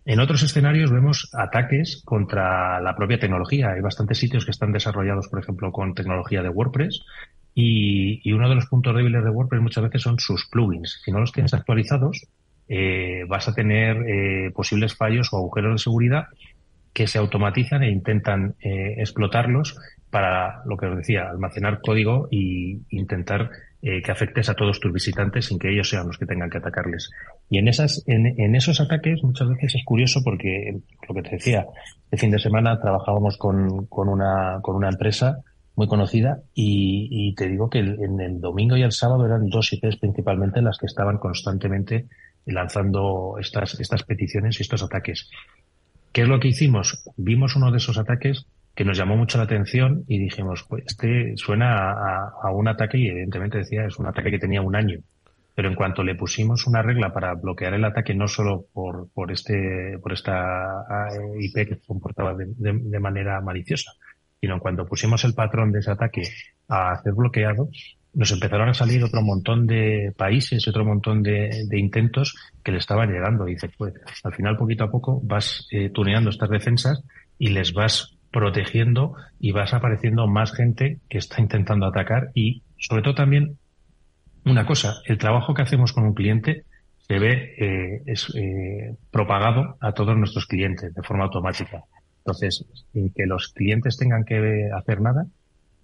[0.05, 3.71] En otros escenarios vemos ataques contra la propia tecnología.
[3.71, 7.01] Hay bastantes sitios que están desarrollados, por ejemplo, con tecnología de WordPress.
[7.55, 11.01] Y uno de los puntos débiles de WordPress muchas veces son sus plugins.
[11.03, 12.27] Si no los tienes actualizados,
[12.67, 16.25] eh, vas a tener eh, posibles fallos o agujeros de seguridad
[16.93, 19.77] que se automatizan e intentan eh, explotarlos
[20.09, 23.49] para lo que os decía, almacenar código e intentar
[23.85, 27.11] que afectes a todos tus visitantes sin que ellos sean los que tengan que atacarles.
[27.51, 31.67] Y en esas, en, esos ataques muchas veces es curioso porque lo que te decía,
[32.05, 35.37] este fin de semana trabajábamos con, con una, con una empresa
[35.75, 39.71] muy conocida y, y te digo que en el domingo y el sábado eran dos
[39.71, 42.07] IPs principalmente las que estaban constantemente
[42.53, 45.29] lanzando estas, estas peticiones y estos ataques.
[46.11, 47.03] ¿Qué es lo que hicimos?
[47.17, 51.33] Vimos uno de esos ataques que nos llamó mucho la atención y dijimos, pues este
[51.37, 54.99] suena a, un ataque y evidentemente decía es un ataque que tenía un año.
[55.55, 59.31] Pero en cuanto le pusimos una regla para bloquear el ataque, no solo por, por
[59.31, 60.85] este, por esta
[61.39, 63.91] IP que se comportaba de, de manera maliciosa,
[64.41, 66.23] sino en cuanto pusimos el patrón de ese ataque
[66.67, 67.69] a ser bloqueado,
[68.15, 73.11] nos empezaron a salir otro montón de países, otro montón de, intentos que le estaban
[73.11, 73.45] llegando.
[73.45, 77.03] Dice, pues al final poquito a poco vas eh, tuneando estas defensas
[77.37, 83.01] y les vas protegiendo y vas apareciendo más gente que está intentando atacar y sobre
[83.01, 83.57] todo también
[84.45, 86.63] una cosa, el trabajo que hacemos con un cliente
[87.07, 91.83] se ve eh, es, eh, propagado a todos nuestros clientes de forma automática.
[92.19, 95.27] Entonces, sin que los clientes tengan que hacer nada,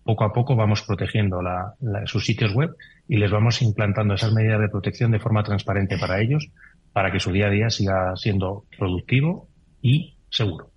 [0.04, 2.76] poco a poco vamos protegiendo la, sus sitios web
[3.08, 6.50] y les vamos implantando esas medidas de protección de forma transparente para ellos,
[6.94, 9.48] para que su día a día siga siendo productivo
[9.82, 10.72] y seguro.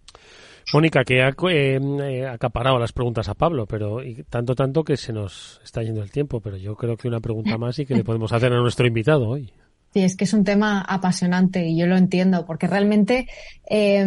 [0.72, 4.96] Mónica, que ha eh, eh, acaparado las preguntas a Pablo, pero y tanto, tanto que
[4.96, 7.94] se nos está yendo el tiempo, pero yo creo que una pregunta más y que
[7.94, 9.52] le podemos hacer a nuestro invitado hoy.
[9.92, 13.28] Sí, es que es un tema apasionante y yo lo entiendo, porque realmente
[13.70, 14.04] eh,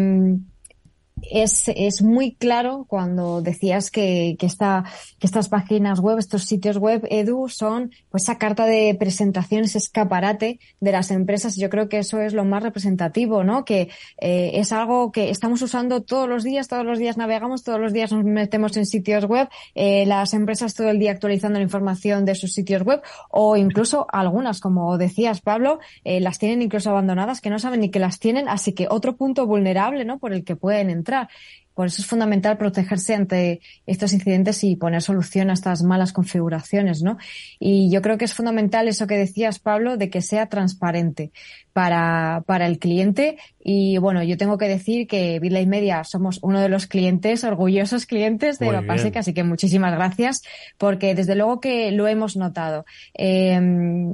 [1.21, 4.85] es, es muy claro cuando decías que, que, esta,
[5.19, 9.77] que estas páginas web, estos sitios web, Edu, son pues esa carta de presentación, ese
[9.77, 11.55] escaparate de las empresas.
[11.55, 13.65] Yo creo que eso es lo más representativo, ¿no?
[13.65, 17.79] Que eh, es algo que estamos usando todos los días, todos los días navegamos, todos
[17.79, 21.63] los días nos metemos en sitios web, eh, las empresas todo el día actualizando la
[21.63, 26.89] información de sus sitios web o incluso algunas, como decías, Pablo, eh, las tienen incluso
[26.89, 30.19] abandonadas que no saben ni que las tienen, así que otro punto vulnerable, ¿no?
[30.19, 31.29] Por el que pueden entrar entrar.
[31.77, 37.03] Por eso es fundamental protegerse ante estos incidentes y poner solución a estas malas configuraciones,
[37.03, 37.19] ¿no?
[37.59, 41.31] Y yo creo que es fundamental eso que decías, Pablo, de que sea transparente
[41.73, 43.37] para, para el cliente.
[43.63, 48.07] Y bueno, yo tengo que decir que BitLife Media somos uno de los clientes, orgullosos
[48.07, 50.41] clientes de Bapasec, así que muchísimas gracias,
[50.79, 52.85] porque desde luego que lo hemos notado.
[53.13, 53.59] Eh,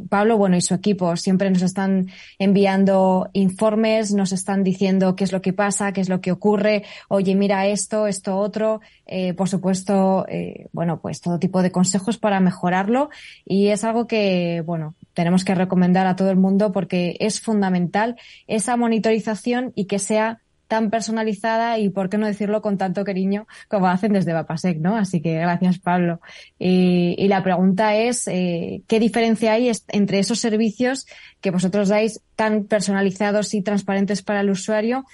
[0.10, 5.32] Pablo, bueno, y su equipo siempre nos están enviando informes, nos están diciendo qué es
[5.32, 9.48] lo que pasa, qué es lo que ocurre, oye, mira esto, esto otro, eh, por
[9.50, 13.10] supuesto, eh, bueno, pues todo tipo de consejos para mejorarlo
[13.46, 18.16] y es algo que, bueno, tenemos que recomendar a todo el mundo porque es fundamental
[18.48, 20.40] esa monitorización y que sea
[20.74, 24.96] tan personalizada y, por qué no decirlo, con tanto cariño como hacen desde Vapasec, ¿no?
[24.96, 26.20] Así que gracias, Pablo.
[26.58, 31.06] Y, la pregunta es, eh, ¿qué diferencia hay entre esos servicios
[31.42, 35.06] que vosotros dais tan personalizados y transparentes para el usuario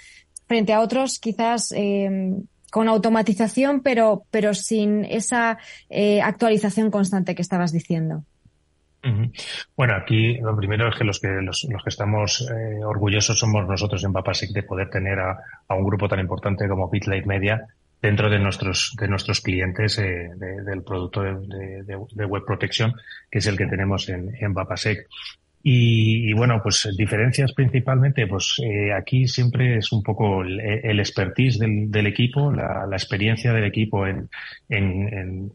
[0.50, 2.10] frente a otros quizás eh,
[2.72, 5.58] con automatización, pero, pero sin esa
[5.88, 8.24] eh, actualización constante que estabas diciendo?
[9.76, 14.02] Bueno, aquí lo primero es que los que los, que estamos eh, orgullosos somos nosotros
[14.02, 17.68] en Papasic de poder tener a, un grupo tan importante como BitLight Media
[18.02, 22.92] dentro de nuestros de nuestros clientes eh, del producto de, web protection
[23.30, 25.06] que es el que tenemos en, en Papasec.
[25.62, 32.06] Y, bueno, pues diferencias principalmente, pues eh, aquí siempre es un poco el, expertise del,
[32.06, 34.30] equipo, la, experiencia del equipo en,
[34.70, 35.52] en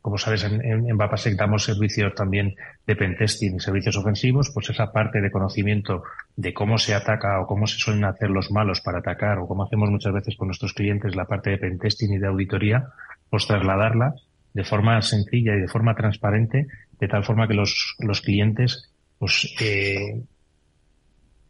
[0.00, 2.54] como sabes, en, en, Vapasec damos servicios también
[2.86, 6.02] de pentesting y servicios ofensivos, pues esa parte de conocimiento
[6.34, 9.64] de cómo se ataca o cómo se suelen hacer los malos para atacar o cómo
[9.64, 12.86] hacemos muchas veces con nuestros clientes la parte de pentesting y de auditoría,
[13.28, 14.14] pues trasladarla
[14.54, 19.54] de forma sencilla y de forma transparente, de tal forma que los, los clientes pues
[19.60, 20.22] eh,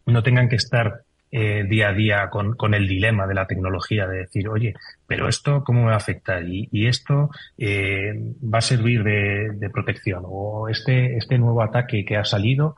[0.06, 4.06] no tengan que estar eh, día a día con, con, el dilema de la tecnología,
[4.06, 4.74] de decir, oye,
[5.06, 6.42] pero esto, ¿cómo me va a afectar?
[6.48, 7.28] Y, y esto
[7.58, 10.22] eh, va a servir de, de, protección.
[10.26, 12.76] O este, este nuevo ataque que ha salido,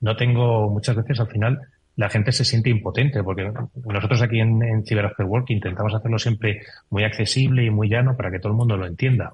[0.00, 1.60] no tengo muchas veces al final
[1.96, 3.52] la gente se siente impotente, porque
[3.84, 8.32] nosotros aquí en, en Cyber Work intentamos hacerlo siempre muy accesible y muy llano para
[8.32, 9.32] que todo el mundo lo entienda.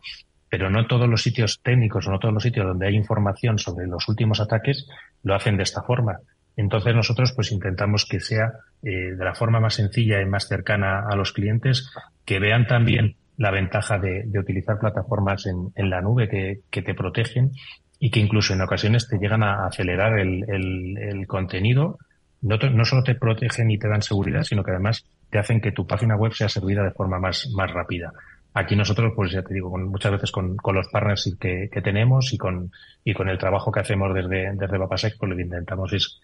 [0.51, 3.87] Pero no todos los sitios técnicos o no todos los sitios donde hay información sobre
[3.87, 4.87] los últimos ataques
[5.23, 6.19] lo hacen de esta forma.
[6.57, 11.05] Entonces nosotros pues intentamos que sea eh, de la forma más sencilla y más cercana
[11.09, 11.91] a los clientes,
[12.25, 17.53] que vean también la ventaja de, utilizar plataformas en, la nube que, te protegen
[17.99, 21.99] y que incluso en ocasiones te llegan a acelerar el, contenido.
[22.43, 25.87] No, solo te protegen y te dan seguridad, sino que además te hacen que tu
[25.87, 28.13] página web sea servida de forma más rápida.
[28.53, 32.73] Aquí nosotros, pues ya te digo, muchas veces con, los partners que, tenemos y con,
[33.05, 36.21] y con el trabajo que hacemos desde, desde pues lo que intentamos es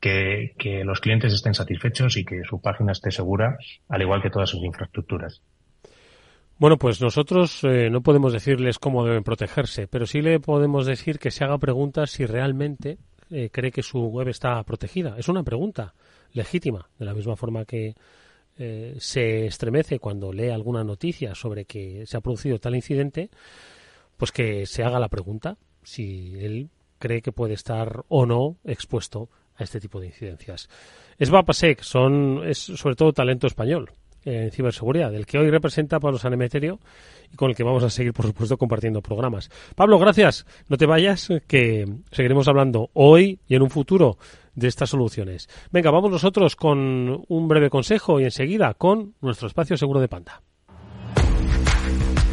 [0.00, 3.56] que, los clientes estén satisfechos y que su página esté segura,
[3.88, 5.40] al igual que todas sus infraestructuras.
[6.58, 11.18] Bueno, pues nosotros eh, no podemos decirles cómo deben protegerse, pero sí le podemos decir
[11.18, 12.98] que se haga preguntas si realmente
[13.30, 15.16] eh, cree que su web está protegida.
[15.18, 15.94] Es una pregunta
[16.32, 17.94] legítima, de la misma forma que
[18.58, 23.30] eh, se estremece cuando lee alguna noticia sobre que se ha producido tal incidente,
[24.16, 29.28] pues que se haga la pregunta si él cree que puede estar o no expuesto
[29.56, 30.68] a este tipo de incidencias.
[31.18, 33.90] Es Vapasec, son, es sobre todo talento español
[34.24, 36.80] en ciberseguridad, del que hoy representa Pablo Sanemeterio
[37.30, 39.50] y con el que vamos a seguir, por supuesto, compartiendo programas.
[39.74, 40.46] Pablo, gracias.
[40.68, 44.16] No te vayas, que seguiremos hablando hoy y en un futuro
[44.54, 45.48] de estas soluciones.
[45.70, 50.42] Venga, vamos nosotros con un breve consejo y enseguida con nuestro espacio seguro de Panda.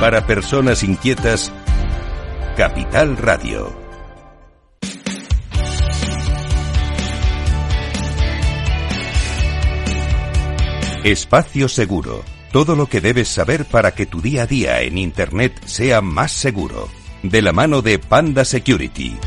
[0.00, 1.52] Para personas inquietas,
[2.56, 3.70] Capital Radio.
[11.04, 12.24] Espacio Seguro.
[12.50, 16.32] Todo lo que debes saber para que tu día a día en Internet sea más
[16.32, 16.88] seguro.
[17.22, 19.18] De la mano de Panda Security.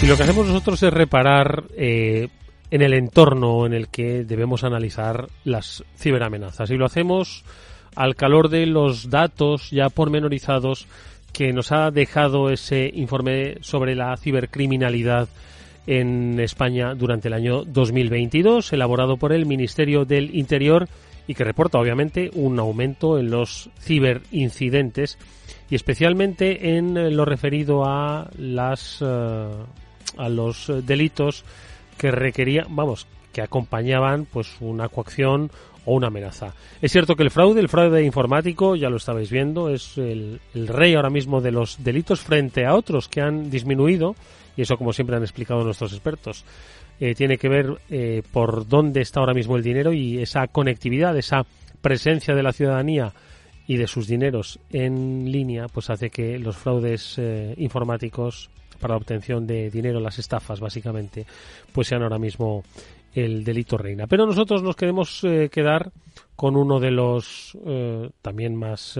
[0.00, 2.28] Y lo que hacemos nosotros es reparar eh,
[2.70, 6.70] en el entorno en el que debemos analizar las ciberamenazas.
[6.70, 7.44] Y lo hacemos
[7.96, 10.86] al calor de los datos ya pormenorizados
[11.32, 15.28] que nos ha dejado ese informe sobre la cibercriminalidad
[15.86, 20.88] en España durante el año 2022, elaborado por el Ministerio del Interior
[21.26, 25.18] y que reporta obviamente un aumento en los ciberincidentes
[25.68, 29.48] y especialmente en lo referido a las eh,
[30.16, 31.44] a los delitos
[31.98, 35.50] que requerían, vamos, que acompañaban pues una coacción
[35.86, 36.52] o una amenaza.
[36.82, 40.94] Es cierto que el fraude, el fraude informático, ya lo estabais viendo, es el, rey
[40.94, 44.14] ahora mismo de los delitos frente a otros que han disminuido
[44.56, 46.44] y eso como siempre han explicado nuestros expertos.
[46.98, 51.16] Eh, tiene que ver eh, por dónde está ahora mismo el dinero y esa conectividad,
[51.16, 51.44] esa
[51.80, 53.12] presencia de la ciudadanía
[53.66, 58.98] y de sus dineros en línea, pues hace que los fraudes eh, informáticos para la
[58.98, 61.26] obtención de dinero, las estafas básicamente,
[61.72, 62.62] pues sean ahora mismo
[63.24, 64.06] el delito reina.
[64.06, 65.92] Pero nosotros nos queremos quedar
[66.34, 67.56] con uno de los
[68.22, 68.98] también más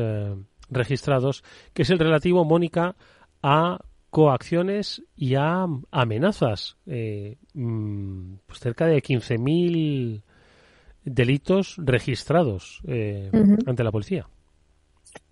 [0.70, 2.96] registrados, que es el relativo, Mónica,
[3.42, 3.78] a
[4.10, 6.76] coacciones y a amenazas.
[6.86, 10.22] Eh, mm, pues cerca de 15.000
[11.04, 13.30] delitos registrados eh,
[13.66, 14.26] ante la policía.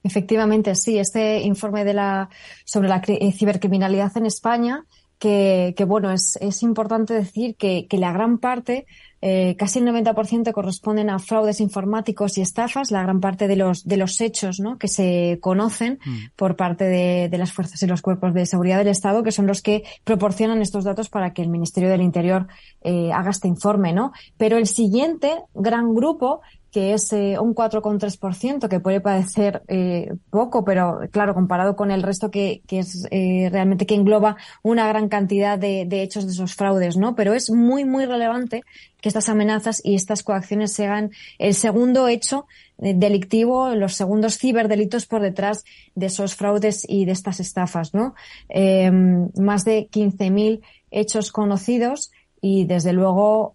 [0.02, 0.98] Efectivamente, sí.
[0.98, 2.28] Este informe de la,
[2.64, 4.84] sobre la eh, cibercriminalidad en España,
[5.24, 8.86] que, bueno, es, es importante decir que, que la gran parte
[9.26, 13.84] eh, casi el 90% corresponden a fraudes informáticos y estafas, la gran parte de los,
[13.84, 14.76] de los hechos ¿no?
[14.76, 16.16] que se conocen mm.
[16.36, 19.46] por parte de, de, las fuerzas y los cuerpos de seguridad del Estado, que son
[19.46, 22.48] los que proporcionan estos datos para que el Ministerio del Interior
[22.82, 23.94] eh, haga este informe.
[23.94, 24.12] ¿no?
[24.36, 26.42] Pero el siguiente gran grupo
[26.74, 32.32] que es un 4,3%, que puede parecer eh, poco, pero claro, comparado con el resto
[32.32, 36.96] que, que es eh, realmente que engloba una gran cantidad de, hechos de esos fraudes,
[36.96, 37.14] ¿no?
[37.14, 38.64] Pero es muy, muy relevante
[39.00, 42.48] que estas amenazas y estas coacciones sean el segundo hecho
[42.78, 45.64] eh, delictivo, los segundos ciberdelitos por detrás
[45.94, 48.16] de esos fraudes y de estas estafas, ¿no?
[48.48, 50.60] Eh, más de 15.000
[50.90, 52.10] hechos conocidos
[52.40, 53.54] y desde luego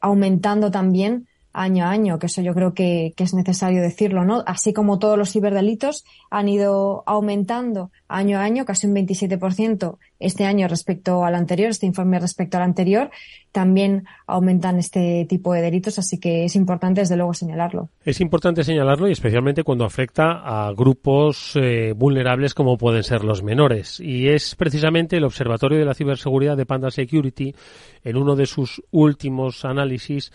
[0.00, 4.42] aumentando también año a año, que eso yo creo que, que, es necesario decirlo, ¿no?
[4.46, 10.44] Así como todos los ciberdelitos han ido aumentando año a año, casi un 27% este
[10.44, 13.10] año respecto al anterior, este informe respecto al anterior,
[13.50, 17.90] también aumentan este tipo de delitos, así que es importante desde luego señalarlo.
[18.04, 23.42] Es importante señalarlo y especialmente cuando afecta a grupos eh, vulnerables como pueden ser los
[23.42, 24.00] menores.
[24.00, 27.54] Y es precisamente el Observatorio de la Ciberseguridad de Panda Security,
[28.04, 30.32] en uno de sus últimos análisis,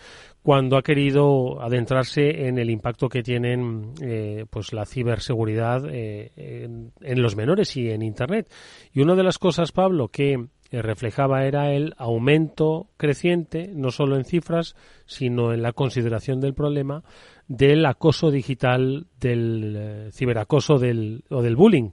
[0.48, 6.90] cuando ha querido adentrarse en el impacto que tienen eh, pues la ciberseguridad eh, en,
[7.02, 8.50] en, los menores y en Internet.
[8.94, 14.24] Y una de las cosas, Pablo, que reflejaba era el aumento creciente, no solo en
[14.24, 14.74] cifras,
[15.04, 17.04] sino en la consideración del problema
[17.46, 21.90] del acoso digital, del eh, ciberacoso del, o del bullying.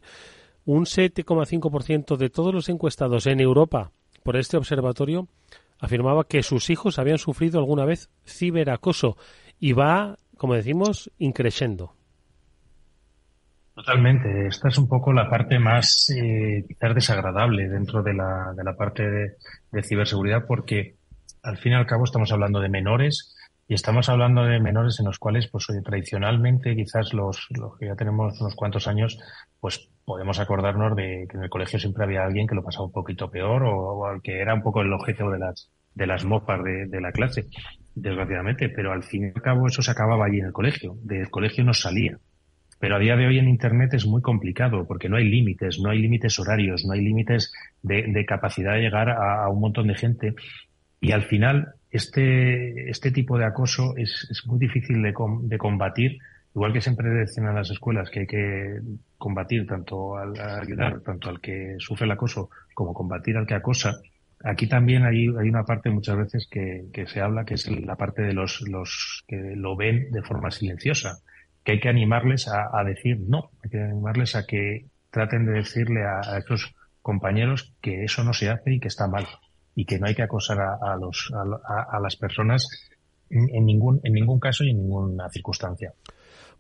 [0.63, 3.91] Un 7,5% de todos los encuestados en Europa
[4.23, 5.27] por este observatorio
[5.79, 9.17] afirmaba que sus hijos habían sufrido alguna vez ciberacoso
[9.59, 11.93] y va, como decimos, increciendo.
[13.75, 14.47] Totalmente.
[14.47, 19.03] Esta es un poco la parte más eh, desagradable dentro de la, de la parte
[19.03, 19.35] de,
[19.71, 20.95] de, ciberseguridad porque
[21.43, 23.34] al fin y al cabo estamos hablando de menores
[23.67, 27.87] y estamos hablando de menores en los cuales pues oye, tradicionalmente quizás los, los que
[27.87, 29.17] ya tenemos unos cuantos años
[29.59, 32.91] pues podemos acordarnos de que en el colegio siempre había alguien que lo pasaba un
[32.91, 36.63] poquito peor o, o que era un poco el objeto de las de las mofas
[36.63, 37.47] de, de la clase
[37.95, 38.69] desgraciadamente.
[38.69, 40.95] Pero al fin y al cabo eso se acababa allí en el colegio.
[41.01, 42.19] Del colegio no salía.
[42.79, 45.89] Pero a día de hoy en Internet es muy complicado porque no hay límites, no
[45.89, 47.51] hay límites horarios, no hay límites
[47.81, 50.35] de, de capacidad de llegar a, a, un montón de gente.
[50.99, 56.17] Y al final, este, este tipo de acoso es, es muy difícil de, de, combatir,
[56.53, 58.79] igual que siempre decían en las escuelas que hay que
[59.17, 63.93] combatir tanto al ayudar, tanto al que sufre el acoso como combatir al que acosa.
[64.43, 67.95] Aquí también hay, hay una parte muchas veces que, que se habla, que es la
[67.95, 71.19] parte de los, los que lo ven de forma silenciosa
[71.63, 75.53] que hay que animarles a, a, decir no, hay que animarles a que traten de
[75.53, 79.25] decirle a, a estos compañeros que eso no se hace y que está mal
[79.75, 82.67] y que no hay que acosar a, a los, a, las personas
[83.29, 85.93] en, ningún, en ningún caso y en ninguna circunstancia.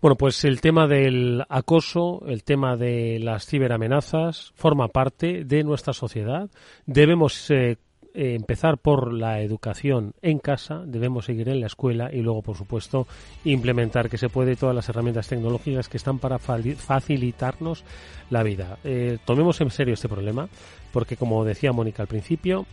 [0.01, 5.93] Bueno, pues el tema del acoso, el tema de las ciberamenazas forma parte de nuestra
[5.93, 6.49] sociedad.
[6.85, 7.77] Debemos eh,
[8.13, 13.07] empezar por la educación en casa, debemos seguir en la escuela y luego, por supuesto,
[13.43, 17.83] implementar que se puede todas las herramientas tecnológicas que están para facilitarnos
[18.29, 18.77] la vida.
[18.83, 20.49] Eh, tomemos en serio este problema,
[20.93, 22.65] porque como decía Mónica al principio,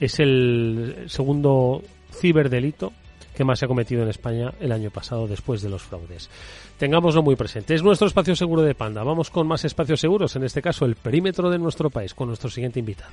[0.00, 2.92] es el segundo ciberdelito
[3.34, 6.28] que más se ha cometido en España el año pasado después de los fraudes.
[6.78, 7.74] Tengámoslo muy presente.
[7.74, 9.02] Es nuestro espacio seguro de Panda.
[9.04, 12.50] Vamos con más espacios seguros, en este caso el perímetro de nuestro país, con nuestro
[12.50, 13.12] siguiente invitado.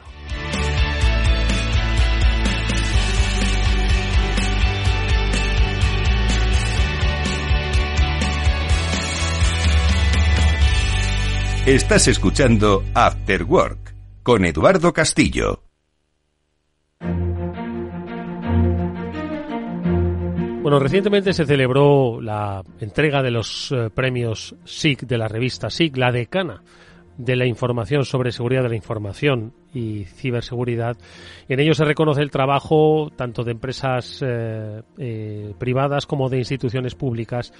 [11.65, 15.66] Estás escuchando After Work con Eduardo Castillo.
[20.67, 25.95] Bueno, recientemente se celebró la entrega de los eh, premios SIG de la revista SIG,
[25.95, 26.61] la decana
[27.17, 30.97] de la información sobre seguridad de la información y ciberseguridad.
[31.47, 36.95] En ello se reconoce el trabajo tanto de empresas eh, eh, privadas como de instituciones
[36.95, 37.53] públicas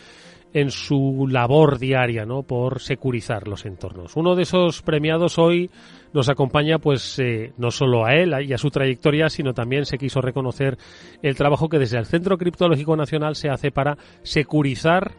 [0.54, 2.44] en su labor diaria, ¿no?
[2.44, 4.16] Por securizar los entornos.
[4.16, 5.70] Uno de esos premiados hoy
[6.14, 9.98] nos acompaña, pues, eh, no solo a él y a su trayectoria, sino también se
[9.98, 10.78] quiso reconocer
[11.22, 15.16] el trabajo que desde el Centro Criptológico Nacional se hace para securizar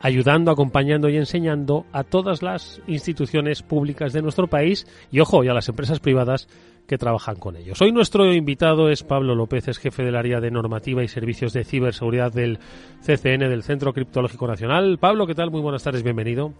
[0.00, 5.48] ayudando, acompañando y enseñando a todas las instituciones públicas de nuestro país y, ojo, y
[5.48, 6.48] a las empresas privadas
[6.90, 7.80] que trabajan con ellos.
[7.80, 11.62] Hoy nuestro invitado es Pablo López, es jefe del área de normativa y servicios de
[11.62, 12.58] ciberseguridad del
[13.02, 14.98] CCN, del Centro Criptológico Nacional.
[14.98, 15.52] Pablo, ¿qué tal?
[15.52, 16.52] Muy buenas tardes, bienvenido.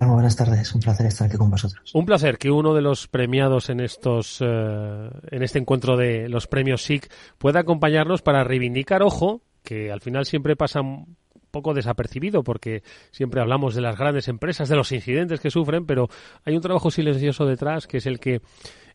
[0.00, 1.90] Muy buenas tardes, un placer estar aquí con vosotros.
[1.96, 6.46] Un placer que uno de los premiados en estos, eh, en este encuentro de los
[6.46, 11.16] premios SIC pueda acompañarnos para reivindicar, ojo, que al final siempre pasan
[11.50, 16.08] poco desapercibido porque siempre hablamos de las grandes empresas, de los incidentes que sufren, pero
[16.44, 18.42] hay un trabajo silencioso detrás que es el que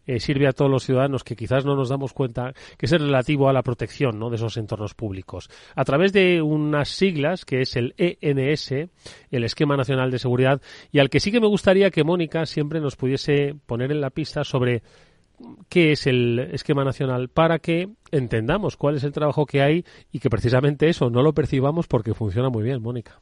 [0.06, 3.00] eh, sirve a todos los ciudadanos que quizás no nos damos cuenta que es el
[3.00, 4.30] relativo a la protección ¿no?
[4.30, 5.50] de esos entornos públicos.
[5.76, 8.72] A través de unas siglas que es el ENS,
[9.32, 12.80] el Esquema Nacional de Seguridad, y al que sí que me gustaría que Mónica siempre
[12.80, 14.84] nos pudiese poner en la pista sobre
[15.70, 20.20] qué es el esquema nacional para que entendamos cuál es el trabajo que hay y
[20.20, 23.20] que precisamente eso no lo percibamos porque funciona muy bien, Mónica.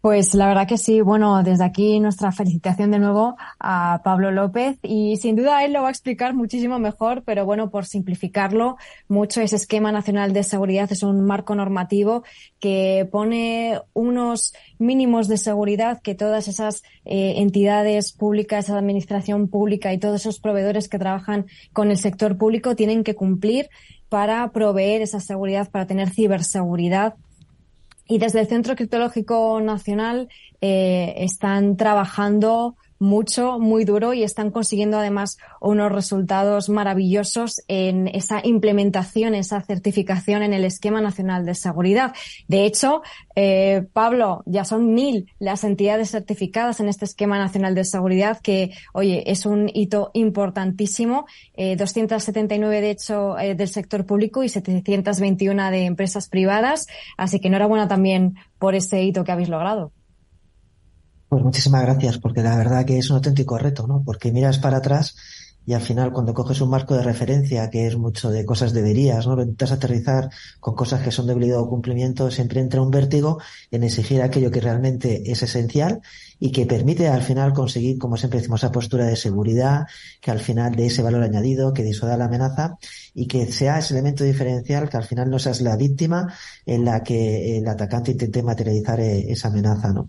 [0.00, 1.00] Pues la verdad que sí.
[1.00, 5.82] Bueno, desde aquí nuestra felicitación de nuevo a Pablo López y sin duda él lo
[5.82, 8.76] va a explicar muchísimo mejor, pero bueno, por simplificarlo
[9.08, 12.22] mucho, ese esquema nacional de seguridad es un marco normativo
[12.60, 19.92] que pone unos mínimos de seguridad que todas esas eh, entidades públicas, esa administración pública
[19.92, 23.68] y todos esos proveedores que trabajan con el sector público tienen que cumplir
[24.08, 27.16] para proveer esa seguridad, para tener ciberseguridad
[28.08, 30.28] y desde el Centro Criptológico Nacional
[30.60, 38.40] eh, están trabajando mucho, muy duro y están consiguiendo además unos resultados maravillosos en esa
[38.44, 42.14] implementación, esa certificación en el esquema nacional de seguridad.
[42.48, 43.02] De hecho,
[43.36, 48.72] eh, Pablo, ya son mil las entidades certificadas en este esquema nacional de seguridad que,
[48.92, 51.26] oye, es un hito importantísimo.
[51.54, 56.86] Eh, 279 de hecho eh, del sector público y 721 de empresas privadas.
[57.16, 59.92] Así que enhorabuena también por ese hito que habéis logrado.
[61.28, 64.02] Pues muchísimas gracias, porque la verdad que es un auténtico reto, ¿no?
[64.02, 65.14] Porque miras para atrás
[65.66, 69.26] y al final cuando coges un marco de referencia que es mucho de cosas deberías,
[69.26, 69.34] ¿no?
[69.34, 73.38] Intentas aterrizar con cosas que son de obligado cumplimiento, siempre entra un vértigo
[73.70, 76.00] en exigir aquello que realmente es esencial
[76.40, 79.84] y que permite al final conseguir, como siempre decimos, esa postura de seguridad,
[80.22, 82.78] que al final de ese valor añadido, que disuada la amenaza
[83.12, 86.32] y que sea ese elemento diferencial que al final no seas la víctima
[86.64, 90.08] en la que el atacante intente materializar eh, esa amenaza, ¿no?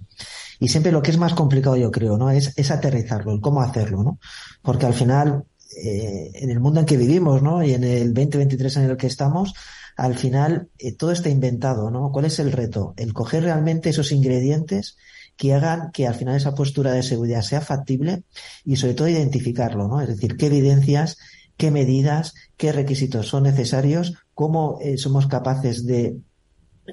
[0.60, 2.30] Y siempre lo que es más complicado, yo creo, ¿no?
[2.30, 4.20] Es, es aterrizarlo, el cómo hacerlo, ¿no?
[4.62, 5.45] Porque al final,
[5.84, 7.64] eh, en el mundo en que vivimos, ¿no?
[7.64, 9.53] Y en el 2023 en el que estamos,
[9.95, 12.12] al final eh, todo está inventado, ¿no?
[12.12, 12.93] ¿Cuál es el reto?
[12.97, 14.97] El coger realmente esos ingredientes
[15.36, 18.24] que hagan que al final esa postura de seguridad sea factible
[18.66, 20.01] y sobre todo identificarlo, ¿no?
[20.01, 21.18] Es decir, qué evidencias,
[21.55, 26.18] qué medidas, qué requisitos son necesarios, cómo eh, somos capaces de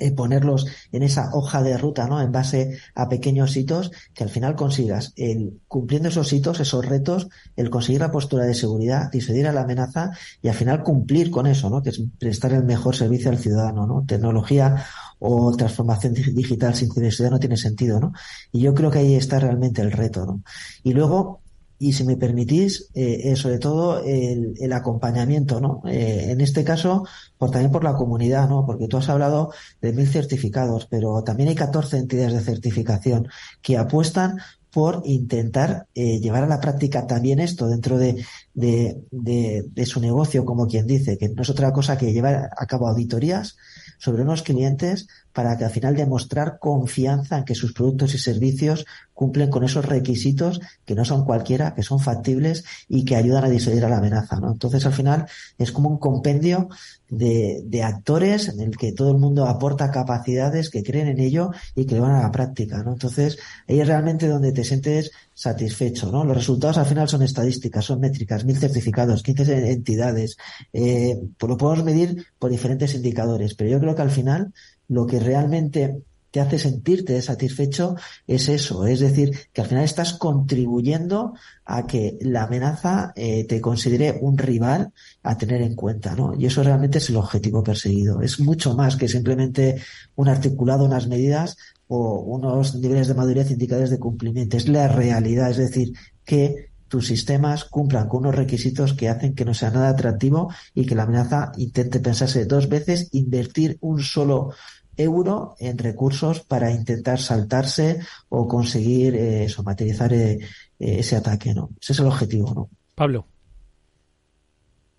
[0.01, 2.21] eh, ponerlos en esa hoja de ruta, ¿no?
[2.21, 7.29] En base a pequeños hitos que al final consigas el cumpliendo esos hitos, esos retos,
[7.57, 10.11] el conseguir la postura de seguridad, disuadir a la amenaza
[10.43, 11.83] y al final cumplir con eso, ¿no?
[11.83, 14.05] Que es prestar el mejor servicio al ciudadano, ¿no?
[14.07, 14.85] Tecnología
[15.19, 18.13] o transformación digital sin ciberseguridad no tiene sentido, ¿no?
[18.53, 20.43] Y yo creo que ahí está realmente el reto, ¿no?
[20.83, 21.41] Y luego
[21.79, 25.83] y si me permitís, eh, eh, sobre todo el, el acompañamiento, ¿no?
[25.87, 27.05] Eh, en este caso,
[27.37, 28.65] por, también por la comunidad, ¿no?
[28.65, 33.29] Porque tú has hablado de mil certificados, pero también hay 14 entidades de certificación
[33.63, 34.39] que apuestan
[34.77, 38.23] por intentar eh, llevar a la práctica también esto dentro de,
[38.53, 42.51] de, de, de, su negocio, como quien dice, que no es otra cosa que llevar
[42.55, 43.57] a cabo auditorías
[43.99, 48.87] sobre unos clientes para que al final demostrar confianza en que sus productos y servicios
[49.13, 53.51] cumplen con esos requisitos que no son cualquiera, que son factibles y que ayudan a
[53.51, 54.53] disuadir a la amenaza, ¿no?
[54.53, 55.27] Entonces al final
[55.59, 56.69] es como un compendio
[57.09, 61.51] de, de, actores en el que todo el mundo aporta capacidades que creen en ello
[61.75, 62.93] y que lo van a la práctica, ¿no?
[62.93, 63.39] Entonces
[63.69, 66.25] ahí es realmente donde te sientes satisfecho, ¿no?
[66.25, 70.37] Los resultados al final son estadísticas, son métricas, mil certificados, 15 entidades,
[70.73, 74.53] eh, pues lo podemos medir por diferentes indicadores, pero yo creo que al final
[74.89, 76.03] lo que realmente
[76.37, 81.33] te hace sentirte satisfecho es eso, es decir, que al final estás contribuyendo
[81.65, 86.35] a que la amenaza eh, te considere un rival a tener en cuenta, ¿no?
[86.39, 88.21] Y eso realmente es el objetivo perseguido.
[88.21, 89.81] Es mucho más que simplemente
[90.15, 91.57] un articulado, unas medidas
[91.89, 94.59] o unos niveles de madurez indicadores de cumplimiento.
[94.59, 99.47] Es la realidad, es decir, que tus sistemas cumplan con unos requisitos que hacen que
[99.47, 104.51] no sea nada atractivo y que la amenaza intente pensarse dos veces, invertir un solo
[104.97, 110.39] euro en recursos para intentar saltarse o conseguir eh, eso, materializar eh,
[110.79, 111.71] eh, ese ataque, ¿no?
[111.81, 112.71] Ese es el objetivo, ¿no?
[112.95, 113.27] Pablo.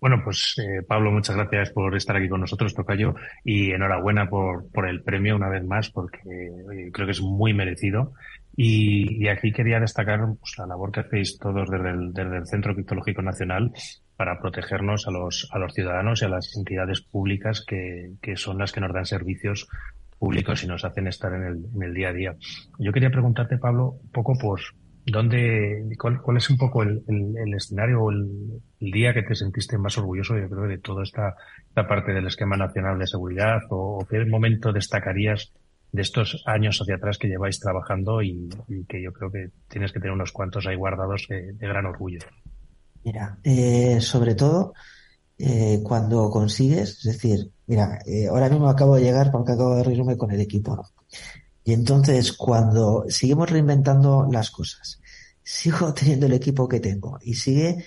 [0.00, 4.70] Bueno, pues eh, Pablo, muchas gracias por estar aquí con nosotros, Tocayo, y enhorabuena por,
[4.70, 6.20] por el premio una vez más, porque
[6.92, 8.12] creo que es muy merecido.
[8.56, 12.46] Y, y aquí quería destacar pues, la labor que hacéis todos desde el, desde el
[12.46, 13.72] Centro Criptológico Nacional
[14.18, 18.58] para protegernos a los, a los ciudadanos y a las entidades públicas que, que son
[18.58, 19.68] las que nos dan servicios
[20.18, 22.36] públicos y nos hacen estar en el, en el día a día.
[22.80, 24.58] Yo quería preguntarte, Pablo, un poco por
[25.06, 29.78] dónde, cuál, cuál es un poco el, el, escenario o el, día que te sentiste
[29.78, 31.36] más orgulloso, yo creo, de toda esta,
[31.68, 35.52] esta parte del esquema nacional de seguridad o, qué momento destacarías
[35.92, 39.92] de estos años hacia atrás que lleváis trabajando y, y, que yo creo que tienes
[39.92, 42.18] que tener unos cuantos ahí guardados de gran orgullo.
[43.04, 44.74] Mira, eh, sobre todo
[45.38, 49.84] eh, cuando consigues, es decir, mira, eh, ahora mismo acabo de llegar porque acabo de
[49.84, 50.82] reunirme con el equipo, ¿no?
[51.64, 55.00] Y entonces cuando seguimos reinventando las cosas,
[55.42, 57.84] sigo teniendo el equipo que tengo y sigue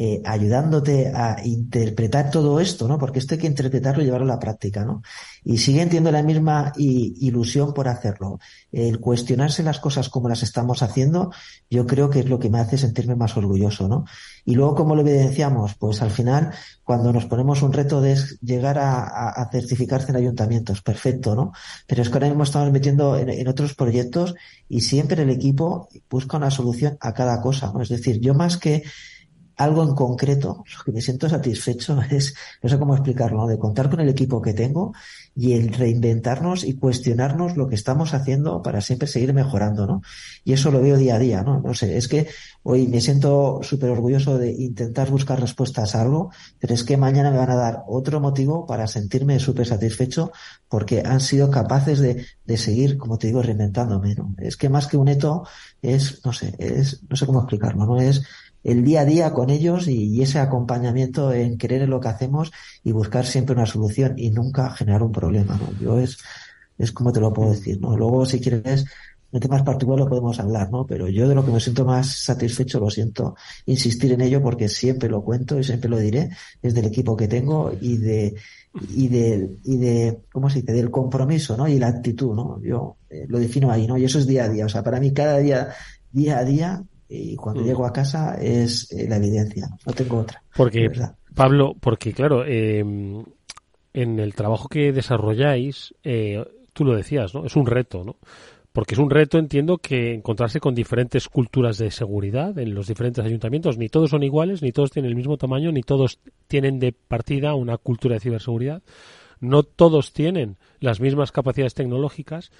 [0.00, 2.98] eh, ayudándote a interpretar todo esto, ¿no?
[2.98, 5.02] Porque esto hay que interpretarlo y llevarlo a la práctica, ¿no?
[5.42, 8.38] Y sigue teniendo la misma ilusión por hacerlo.
[8.70, 11.32] El cuestionarse las cosas como las estamos haciendo,
[11.68, 14.04] yo creo que es lo que me hace sentirme más orgulloso, ¿no?
[14.44, 15.74] Y luego, ¿cómo lo evidenciamos?
[15.74, 16.52] Pues al final,
[16.84, 21.50] cuando nos ponemos un reto de llegar a certificarse en ayuntamientos, perfecto, ¿no?
[21.88, 24.36] Pero es que ahora mismo estamos metiendo en, en otros proyectos
[24.68, 27.82] y siempre el equipo busca una solución a cada cosa, ¿no?
[27.82, 28.84] Es decir, yo más que
[29.58, 33.90] algo en concreto, lo que me siento satisfecho es, no sé cómo explicarlo, de contar
[33.90, 34.92] con el equipo que tengo
[35.34, 40.02] y el reinventarnos y cuestionarnos lo que estamos haciendo para siempre seguir mejorando, ¿no?
[40.44, 41.60] Y eso lo veo día a día, ¿no?
[41.60, 42.28] No sé, es que
[42.62, 47.30] hoy me siento súper orgulloso de intentar buscar respuestas a algo, pero es que mañana
[47.30, 50.32] me van a dar otro motivo para sentirme súper satisfecho
[50.68, 54.34] porque han sido capaces de, de seguir, como te digo, reinventándome, ¿no?
[54.38, 55.44] Es que más que un eto
[55.82, 58.00] es, no sé, es, no sé cómo explicarlo, ¿no?
[58.00, 58.22] Es,
[58.68, 62.52] el día a día con ellos y, ese acompañamiento en creer en lo que hacemos
[62.84, 65.72] y buscar siempre una solución y nunca generar un problema, ¿no?
[65.80, 66.18] Yo es,
[66.76, 67.96] es como te lo puedo decir, ¿no?
[67.96, 68.84] Luego, si quieres,
[69.32, 70.84] de temas particulares lo podemos hablar, ¿no?
[70.86, 74.68] Pero yo de lo que me siento más satisfecho, lo siento insistir en ello porque
[74.68, 76.28] siempre lo cuento y siempre lo diré,
[76.60, 78.34] es del equipo que tengo y de,
[78.94, 80.74] y de, y de, ¿cómo se dice?
[80.74, 81.66] Del compromiso, ¿no?
[81.66, 82.60] Y la actitud, ¿no?
[82.60, 83.96] Yo eh, lo defino ahí, ¿no?
[83.96, 84.66] Y eso es día a día.
[84.66, 85.70] O sea, para mí cada día,
[86.12, 87.64] día a día, y cuando mm.
[87.64, 90.42] llego a casa es eh, la evidencia, no tengo otra.
[90.54, 90.90] Porque,
[91.34, 92.84] Pablo, porque claro, eh,
[93.92, 97.46] en el trabajo que desarrolláis, eh, tú lo decías, ¿no?
[97.46, 98.16] Es un reto, ¿no?
[98.72, 103.24] Porque es un reto, entiendo, que encontrarse con diferentes culturas de seguridad en los diferentes
[103.24, 103.78] ayuntamientos.
[103.78, 107.54] Ni todos son iguales, ni todos tienen el mismo tamaño, ni todos tienen de partida
[107.54, 108.82] una cultura de ciberseguridad.
[109.40, 112.52] No todos tienen las mismas capacidades tecnológicas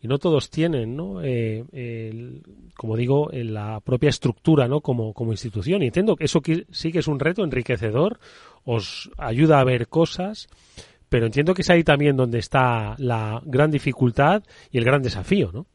[0.00, 1.22] y no todos tienen, ¿no?
[1.22, 2.42] Eh, el,
[2.80, 4.80] como digo, la propia estructura, ¿no?
[4.80, 5.82] Como, como institución.
[5.82, 8.18] Y entiendo que eso sí que es un reto enriquecedor,
[8.64, 10.48] os ayuda a ver cosas,
[11.10, 15.50] pero entiendo que es ahí también donde está la gran dificultad y el gran desafío,
[15.52, 15.66] ¿no?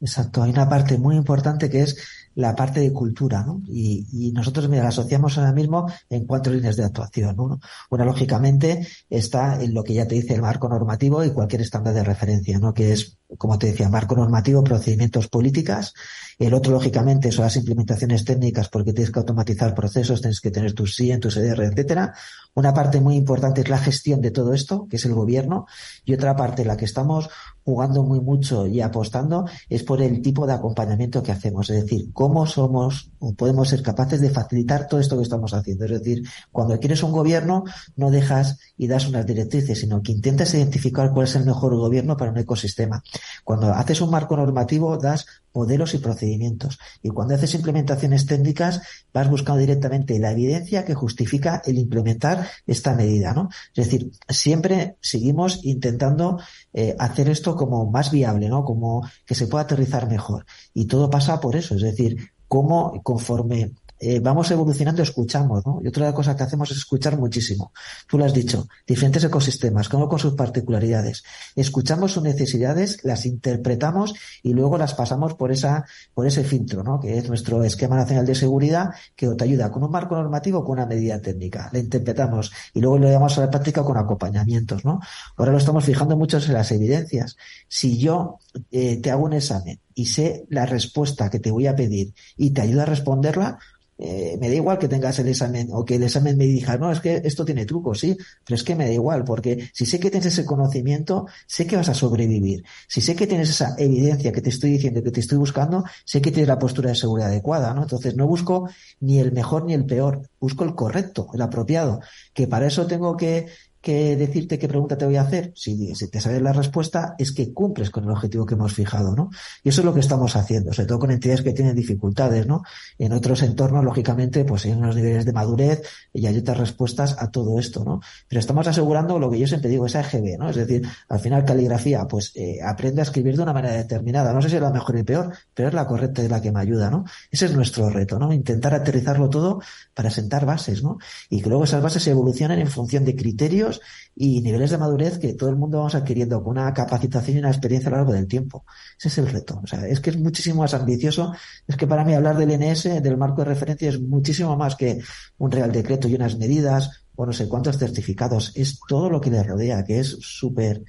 [0.00, 1.96] Exacto, hay una parte muy importante que es
[2.34, 3.62] la parte de cultura, ¿no?
[3.66, 7.60] Y, y, nosotros, mira, la asociamos ahora mismo en cuatro líneas de actuación, ¿no?
[7.90, 11.92] Una, lógicamente, está en lo que ya te dice el marco normativo y cualquier estándar
[11.92, 12.72] de referencia, ¿no?
[12.72, 15.92] Que es, como te decía, marco normativo, procedimientos políticas.
[16.40, 20.72] El otro, lógicamente, son las implementaciones técnicas porque tienes que automatizar procesos, tienes que tener
[20.72, 22.14] tus SIEM, tus EDR, etcétera.
[22.54, 25.66] Una parte muy importante es la gestión de todo esto, que es el gobierno.
[26.02, 27.28] Y otra parte, la que estamos
[27.62, 31.68] jugando muy mucho y apostando, es por el tipo de acompañamiento que hacemos.
[31.68, 35.84] Es decir, cómo somos o podemos ser capaces de facilitar todo esto que estamos haciendo.
[35.84, 37.64] Es decir, cuando quieres un gobierno,
[37.96, 42.16] no dejas y das unas directrices, sino que intentas identificar cuál es el mejor gobierno
[42.16, 43.02] para un ecosistema.
[43.44, 46.78] Cuando haces un marco normativo, das modelos y procedimientos.
[47.02, 48.82] Y cuando haces implementaciones técnicas,
[49.12, 53.48] vas buscando directamente la evidencia que justifica el implementar esta medida, ¿no?
[53.74, 56.38] Es decir, siempre seguimos intentando
[56.72, 58.64] eh, hacer esto como más viable, ¿no?
[58.64, 60.46] Como que se pueda aterrizar mejor.
[60.74, 63.70] Y todo pasa por eso, es decir, cómo conforme
[64.02, 65.80] eh, vamos evolucionando, escuchamos, ¿no?
[65.84, 67.72] Y otra cosa que hacemos es escuchar muchísimo.
[68.08, 71.22] Tú lo has dicho, diferentes ecosistemas, como con sus particularidades.
[71.54, 75.84] Escuchamos sus necesidades, las interpretamos y luego las pasamos por esa,
[76.14, 76.98] por ese filtro, ¿no?
[76.98, 80.78] Que es nuestro esquema nacional de seguridad que te ayuda con un marco normativo, con
[80.78, 81.68] una medida técnica.
[81.72, 85.00] La interpretamos y luego lo llevamos a la práctica con acompañamientos, ¿no?
[85.36, 87.36] Ahora lo estamos fijando mucho en las evidencias.
[87.68, 88.38] Si yo
[88.70, 92.50] eh, te hago un examen y sé la respuesta que te voy a pedir y
[92.50, 93.58] te ayuda a responderla,
[94.02, 96.90] eh, me da igual que tengas el examen o que el examen me diga, no,
[96.90, 100.00] es que esto tiene trucos, sí, pero es que me da igual, porque si sé
[100.00, 102.64] que tienes ese conocimiento, sé que vas a sobrevivir.
[102.88, 106.22] Si sé que tienes esa evidencia que te estoy diciendo, que te estoy buscando, sé
[106.22, 107.82] que tienes la postura de seguridad adecuada, ¿no?
[107.82, 108.70] Entonces no busco
[109.00, 112.00] ni el mejor ni el peor, busco el correcto, el apropiado,
[112.32, 113.48] que para eso tengo que
[113.80, 117.32] que decirte qué pregunta te voy a hacer, si, si, te sabes la respuesta, es
[117.32, 119.30] que cumples con el objetivo que hemos fijado, ¿no?
[119.64, 122.62] Y eso es lo que estamos haciendo, sobre todo con entidades que tienen dificultades, ¿no?
[122.98, 127.30] En otros entornos, lógicamente, pues hay unos niveles de madurez y hay otras respuestas a
[127.30, 128.00] todo esto, ¿no?
[128.28, 130.50] Pero estamos asegurando lo que yo siempre digo, esa EGB, ¿no?
[130.50, 134.32] Es decir, al final caligrafía, pues eh, aprende a escribir de una manera determinada.
[134.34, 136.52] No sé si es la mejor y peor, pero es la correcta y la que
[136.52, 137.04] me ayuda, ¿no?
[137.30, 138.30] Ese es nuestro reto, ¿no?
[138.32, 139.62] Intentar aterrizarlo todo
[139.94, 140.98] para sentar bases, ¿no?
[141.30, 143.69] Y que luego esas bases se evolucionen en función de criterios
[144.16, 147.50] y niveles de madurez que todo el mundo vamos adquiriendo con una capacitación y una
[147.50, 148.64] experiencia a lo largo del tiempo.
[148.98, 149.60] Ese es el reto.
[149.62, 151.32] O sea, es que es muchísimo más ambicioso.
[151.66, 155.00] Es que para mí hablar del NS, del marco de referencia, es muchísimo más que
[155.38, 158.52] un real decreto y unas medidas o no sé cuántos certificados.
[158.54, 160.82] Es todo lo que le rodea, que es súper,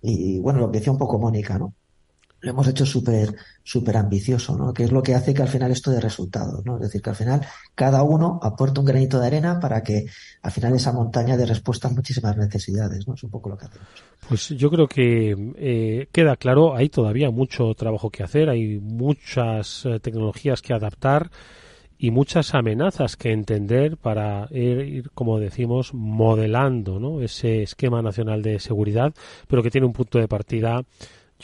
[0.00, 1.74] y bueno, lo que decía un poco Mónica, ¿no?
[2.44, 4.74] Lo hemos hecho súper súper ambicioso, ¿no?
[4.74, 6.76] Que es lo que hace que al final esto dé resultados, ¿no?
[6.76, 7.40] Es decir, que al final
[7.74, 10.06] cada uno aporta un granito de arena para que
[10.42, 13.14] al final esa montaña de respuesta a muchísimas necesidades, ¿no?
[13.14, 13.88] Es un poco lo que hacemos.
[14.28, 19.86] Pues yo creo que eh, queda claro, hay todavía mucho trabajo que hacer, hay muchas
[19.86, 21.30] eh, tecnologías que adaptar
[21.96, 27.22] y muchas amenazas que entender para ir, ir, como decimos, modelando ¿no?
[27.22, 29.14] ese esquema nacional de seguridad,
[29.48, 30.82] pero que tiene un punto de partida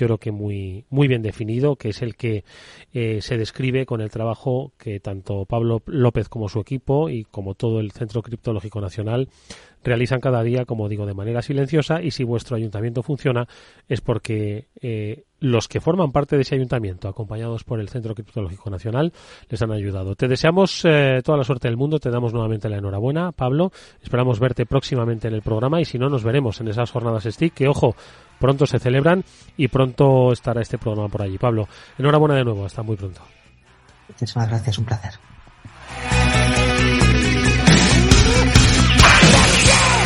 [0.00, 2.44] yo creo que muy, muy bien definido, que es el que
[2.94, 7.54] eh, se describe con el trabajo que tanto Pablo López como su equipo y como
[7.54, 9.28] todo el Centro Criptológico Nacional
[9.82, 13.46] realizan cada día, como digo, de manera silenciosa y si vuestro ayuntamiento funciona
[13.88, 18.70] es porque eh, los que forman parte de ese ayuntamiento, acompañados por el Centro Criptológico
[18.70, 19.12] Nacional,
[19.48, 20.14] les han ayudado.
[20.14, 23.72] Te deseamos eh, toda la suerte del mundo, te damos nuevamente la enhorabuena, Pablo.
[24.02, 27.54] Esperamos verte próximamente en el programa y si no, nos veremos en esas jornadas STIC,
[27.54, 27.94] que ojo,
[28.38, 29.24] pronto se celebran
[29.56, 31.38] y pronto estará este programa por allí.
[31.38, 31.68] Pablo,
[31.98, 33.22] enhorabuena de nuevo, hasta muy pronto.
[34.08, 35.29] Muchísimas gracias, un placer.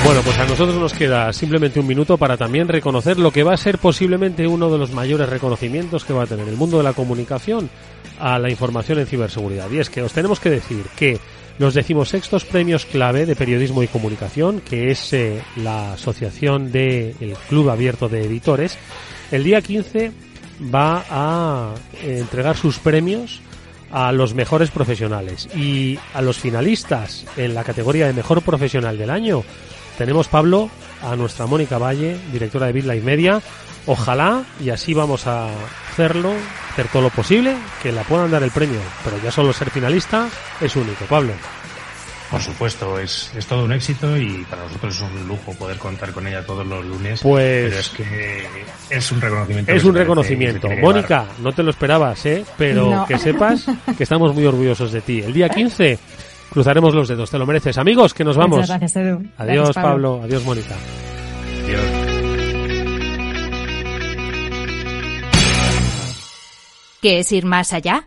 [0.04, 3.54] Bueno, pues a nosotros nos queda simplemente un minuto para también reconocer lo que va
[3.54, 6.84] a ser posiblemente uno de los mayores reconocimientos que va a tener el mundo de
[6.84, 7.70] la comunicación
[8.20, 9.70] a la información en ciberseguridad.
[9.70, 11.18] Y es que os tenemos que decir que
[11.58, 17.70] los decimosextos premios clave de periodismo y comunicación, que es eh, la asociación del Club
[17.70, 18.76] Abierto de Editores,
[19.30, 20.12] el día 15
[20.72, 23.40] va a eh, entregar sus premios
[23.90, 29.08] a los mejores profesionales y a los finalistas en la categoría de mejor profesional del
[29.08, 29.44] año
[29.96, 30.70] tenemos, Pablo,
[31.02, 33.40] a nuestra Mónica Valle, directora de BitLife Media.
[33.86, 35.48] Ojalá, y así vamos a
[35.92, 36.32] hacerlo,
[36.72, 38.80] hacer todo lo posible, que la puedan dar el premio.
[39.04, 40.28] Pero ya solo ser finalista
[40.60, 41.32] es único, Pablo.
[42.30, 46.10] Por supuesto, es, es todo un éxito y para nosotros es un lujo poder contar
[46.12, 47.20] con ella todos los lunes.
[47.22, 47.68] Pues.
[47.68, 48.48] Pero es que
[48.90, 49.70] es un reconocimiento.
[49.72, 50.68] Es un reconocimiento.
[50.80, 52.44] Mónica, no te lo esperabas, ¿eh?
[52.56, 53.06] Pero No.
[53.06, 53.66] que sepas
[53.96, 55.20] que estamos muy orgullosos de ti.
[55.20, 55.98] El día 15
[56.54, 57.76] cruzaremos los dedos, te lo mereces.
[57.76, 58.60] Amigos, que nos vamos.
[58.60, 59.24] Muchas gracias, Edu.
[59.36, 60.20] Adiós, Gracias, Pablo.
[60.22, 60.76] Adiós, Mónica.
[67.02, 68.04] ¿Qué es ir más allá?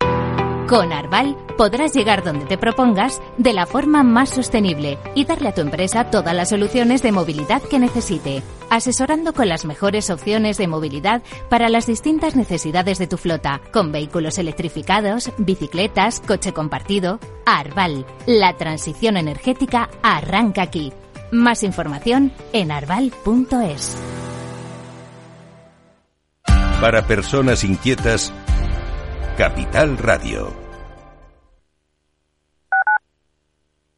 [0.67, 5.53] Con Arval podrás llegar donde te propongas de la forma más sostenible y darle a
[5.53, 10.67] tu empresa todas las soluciones de movilidad que necesite, asesorando con las mejores opciones de
[10.67, 17.19] movilidad para las distintas necesidades de tu flota, con vehículos electrificados, bicicletas, coche compartido.
[17.45, 20.93] Arval, la transición energética arranca aquí.
[21.31, 23.97] Más información en arval.es.
[26.79, 28.31] Para personas inquietas,
[29.37, 30.67] Capital Radio.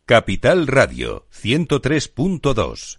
[0.06, 2.99] Capital Radio 103.2.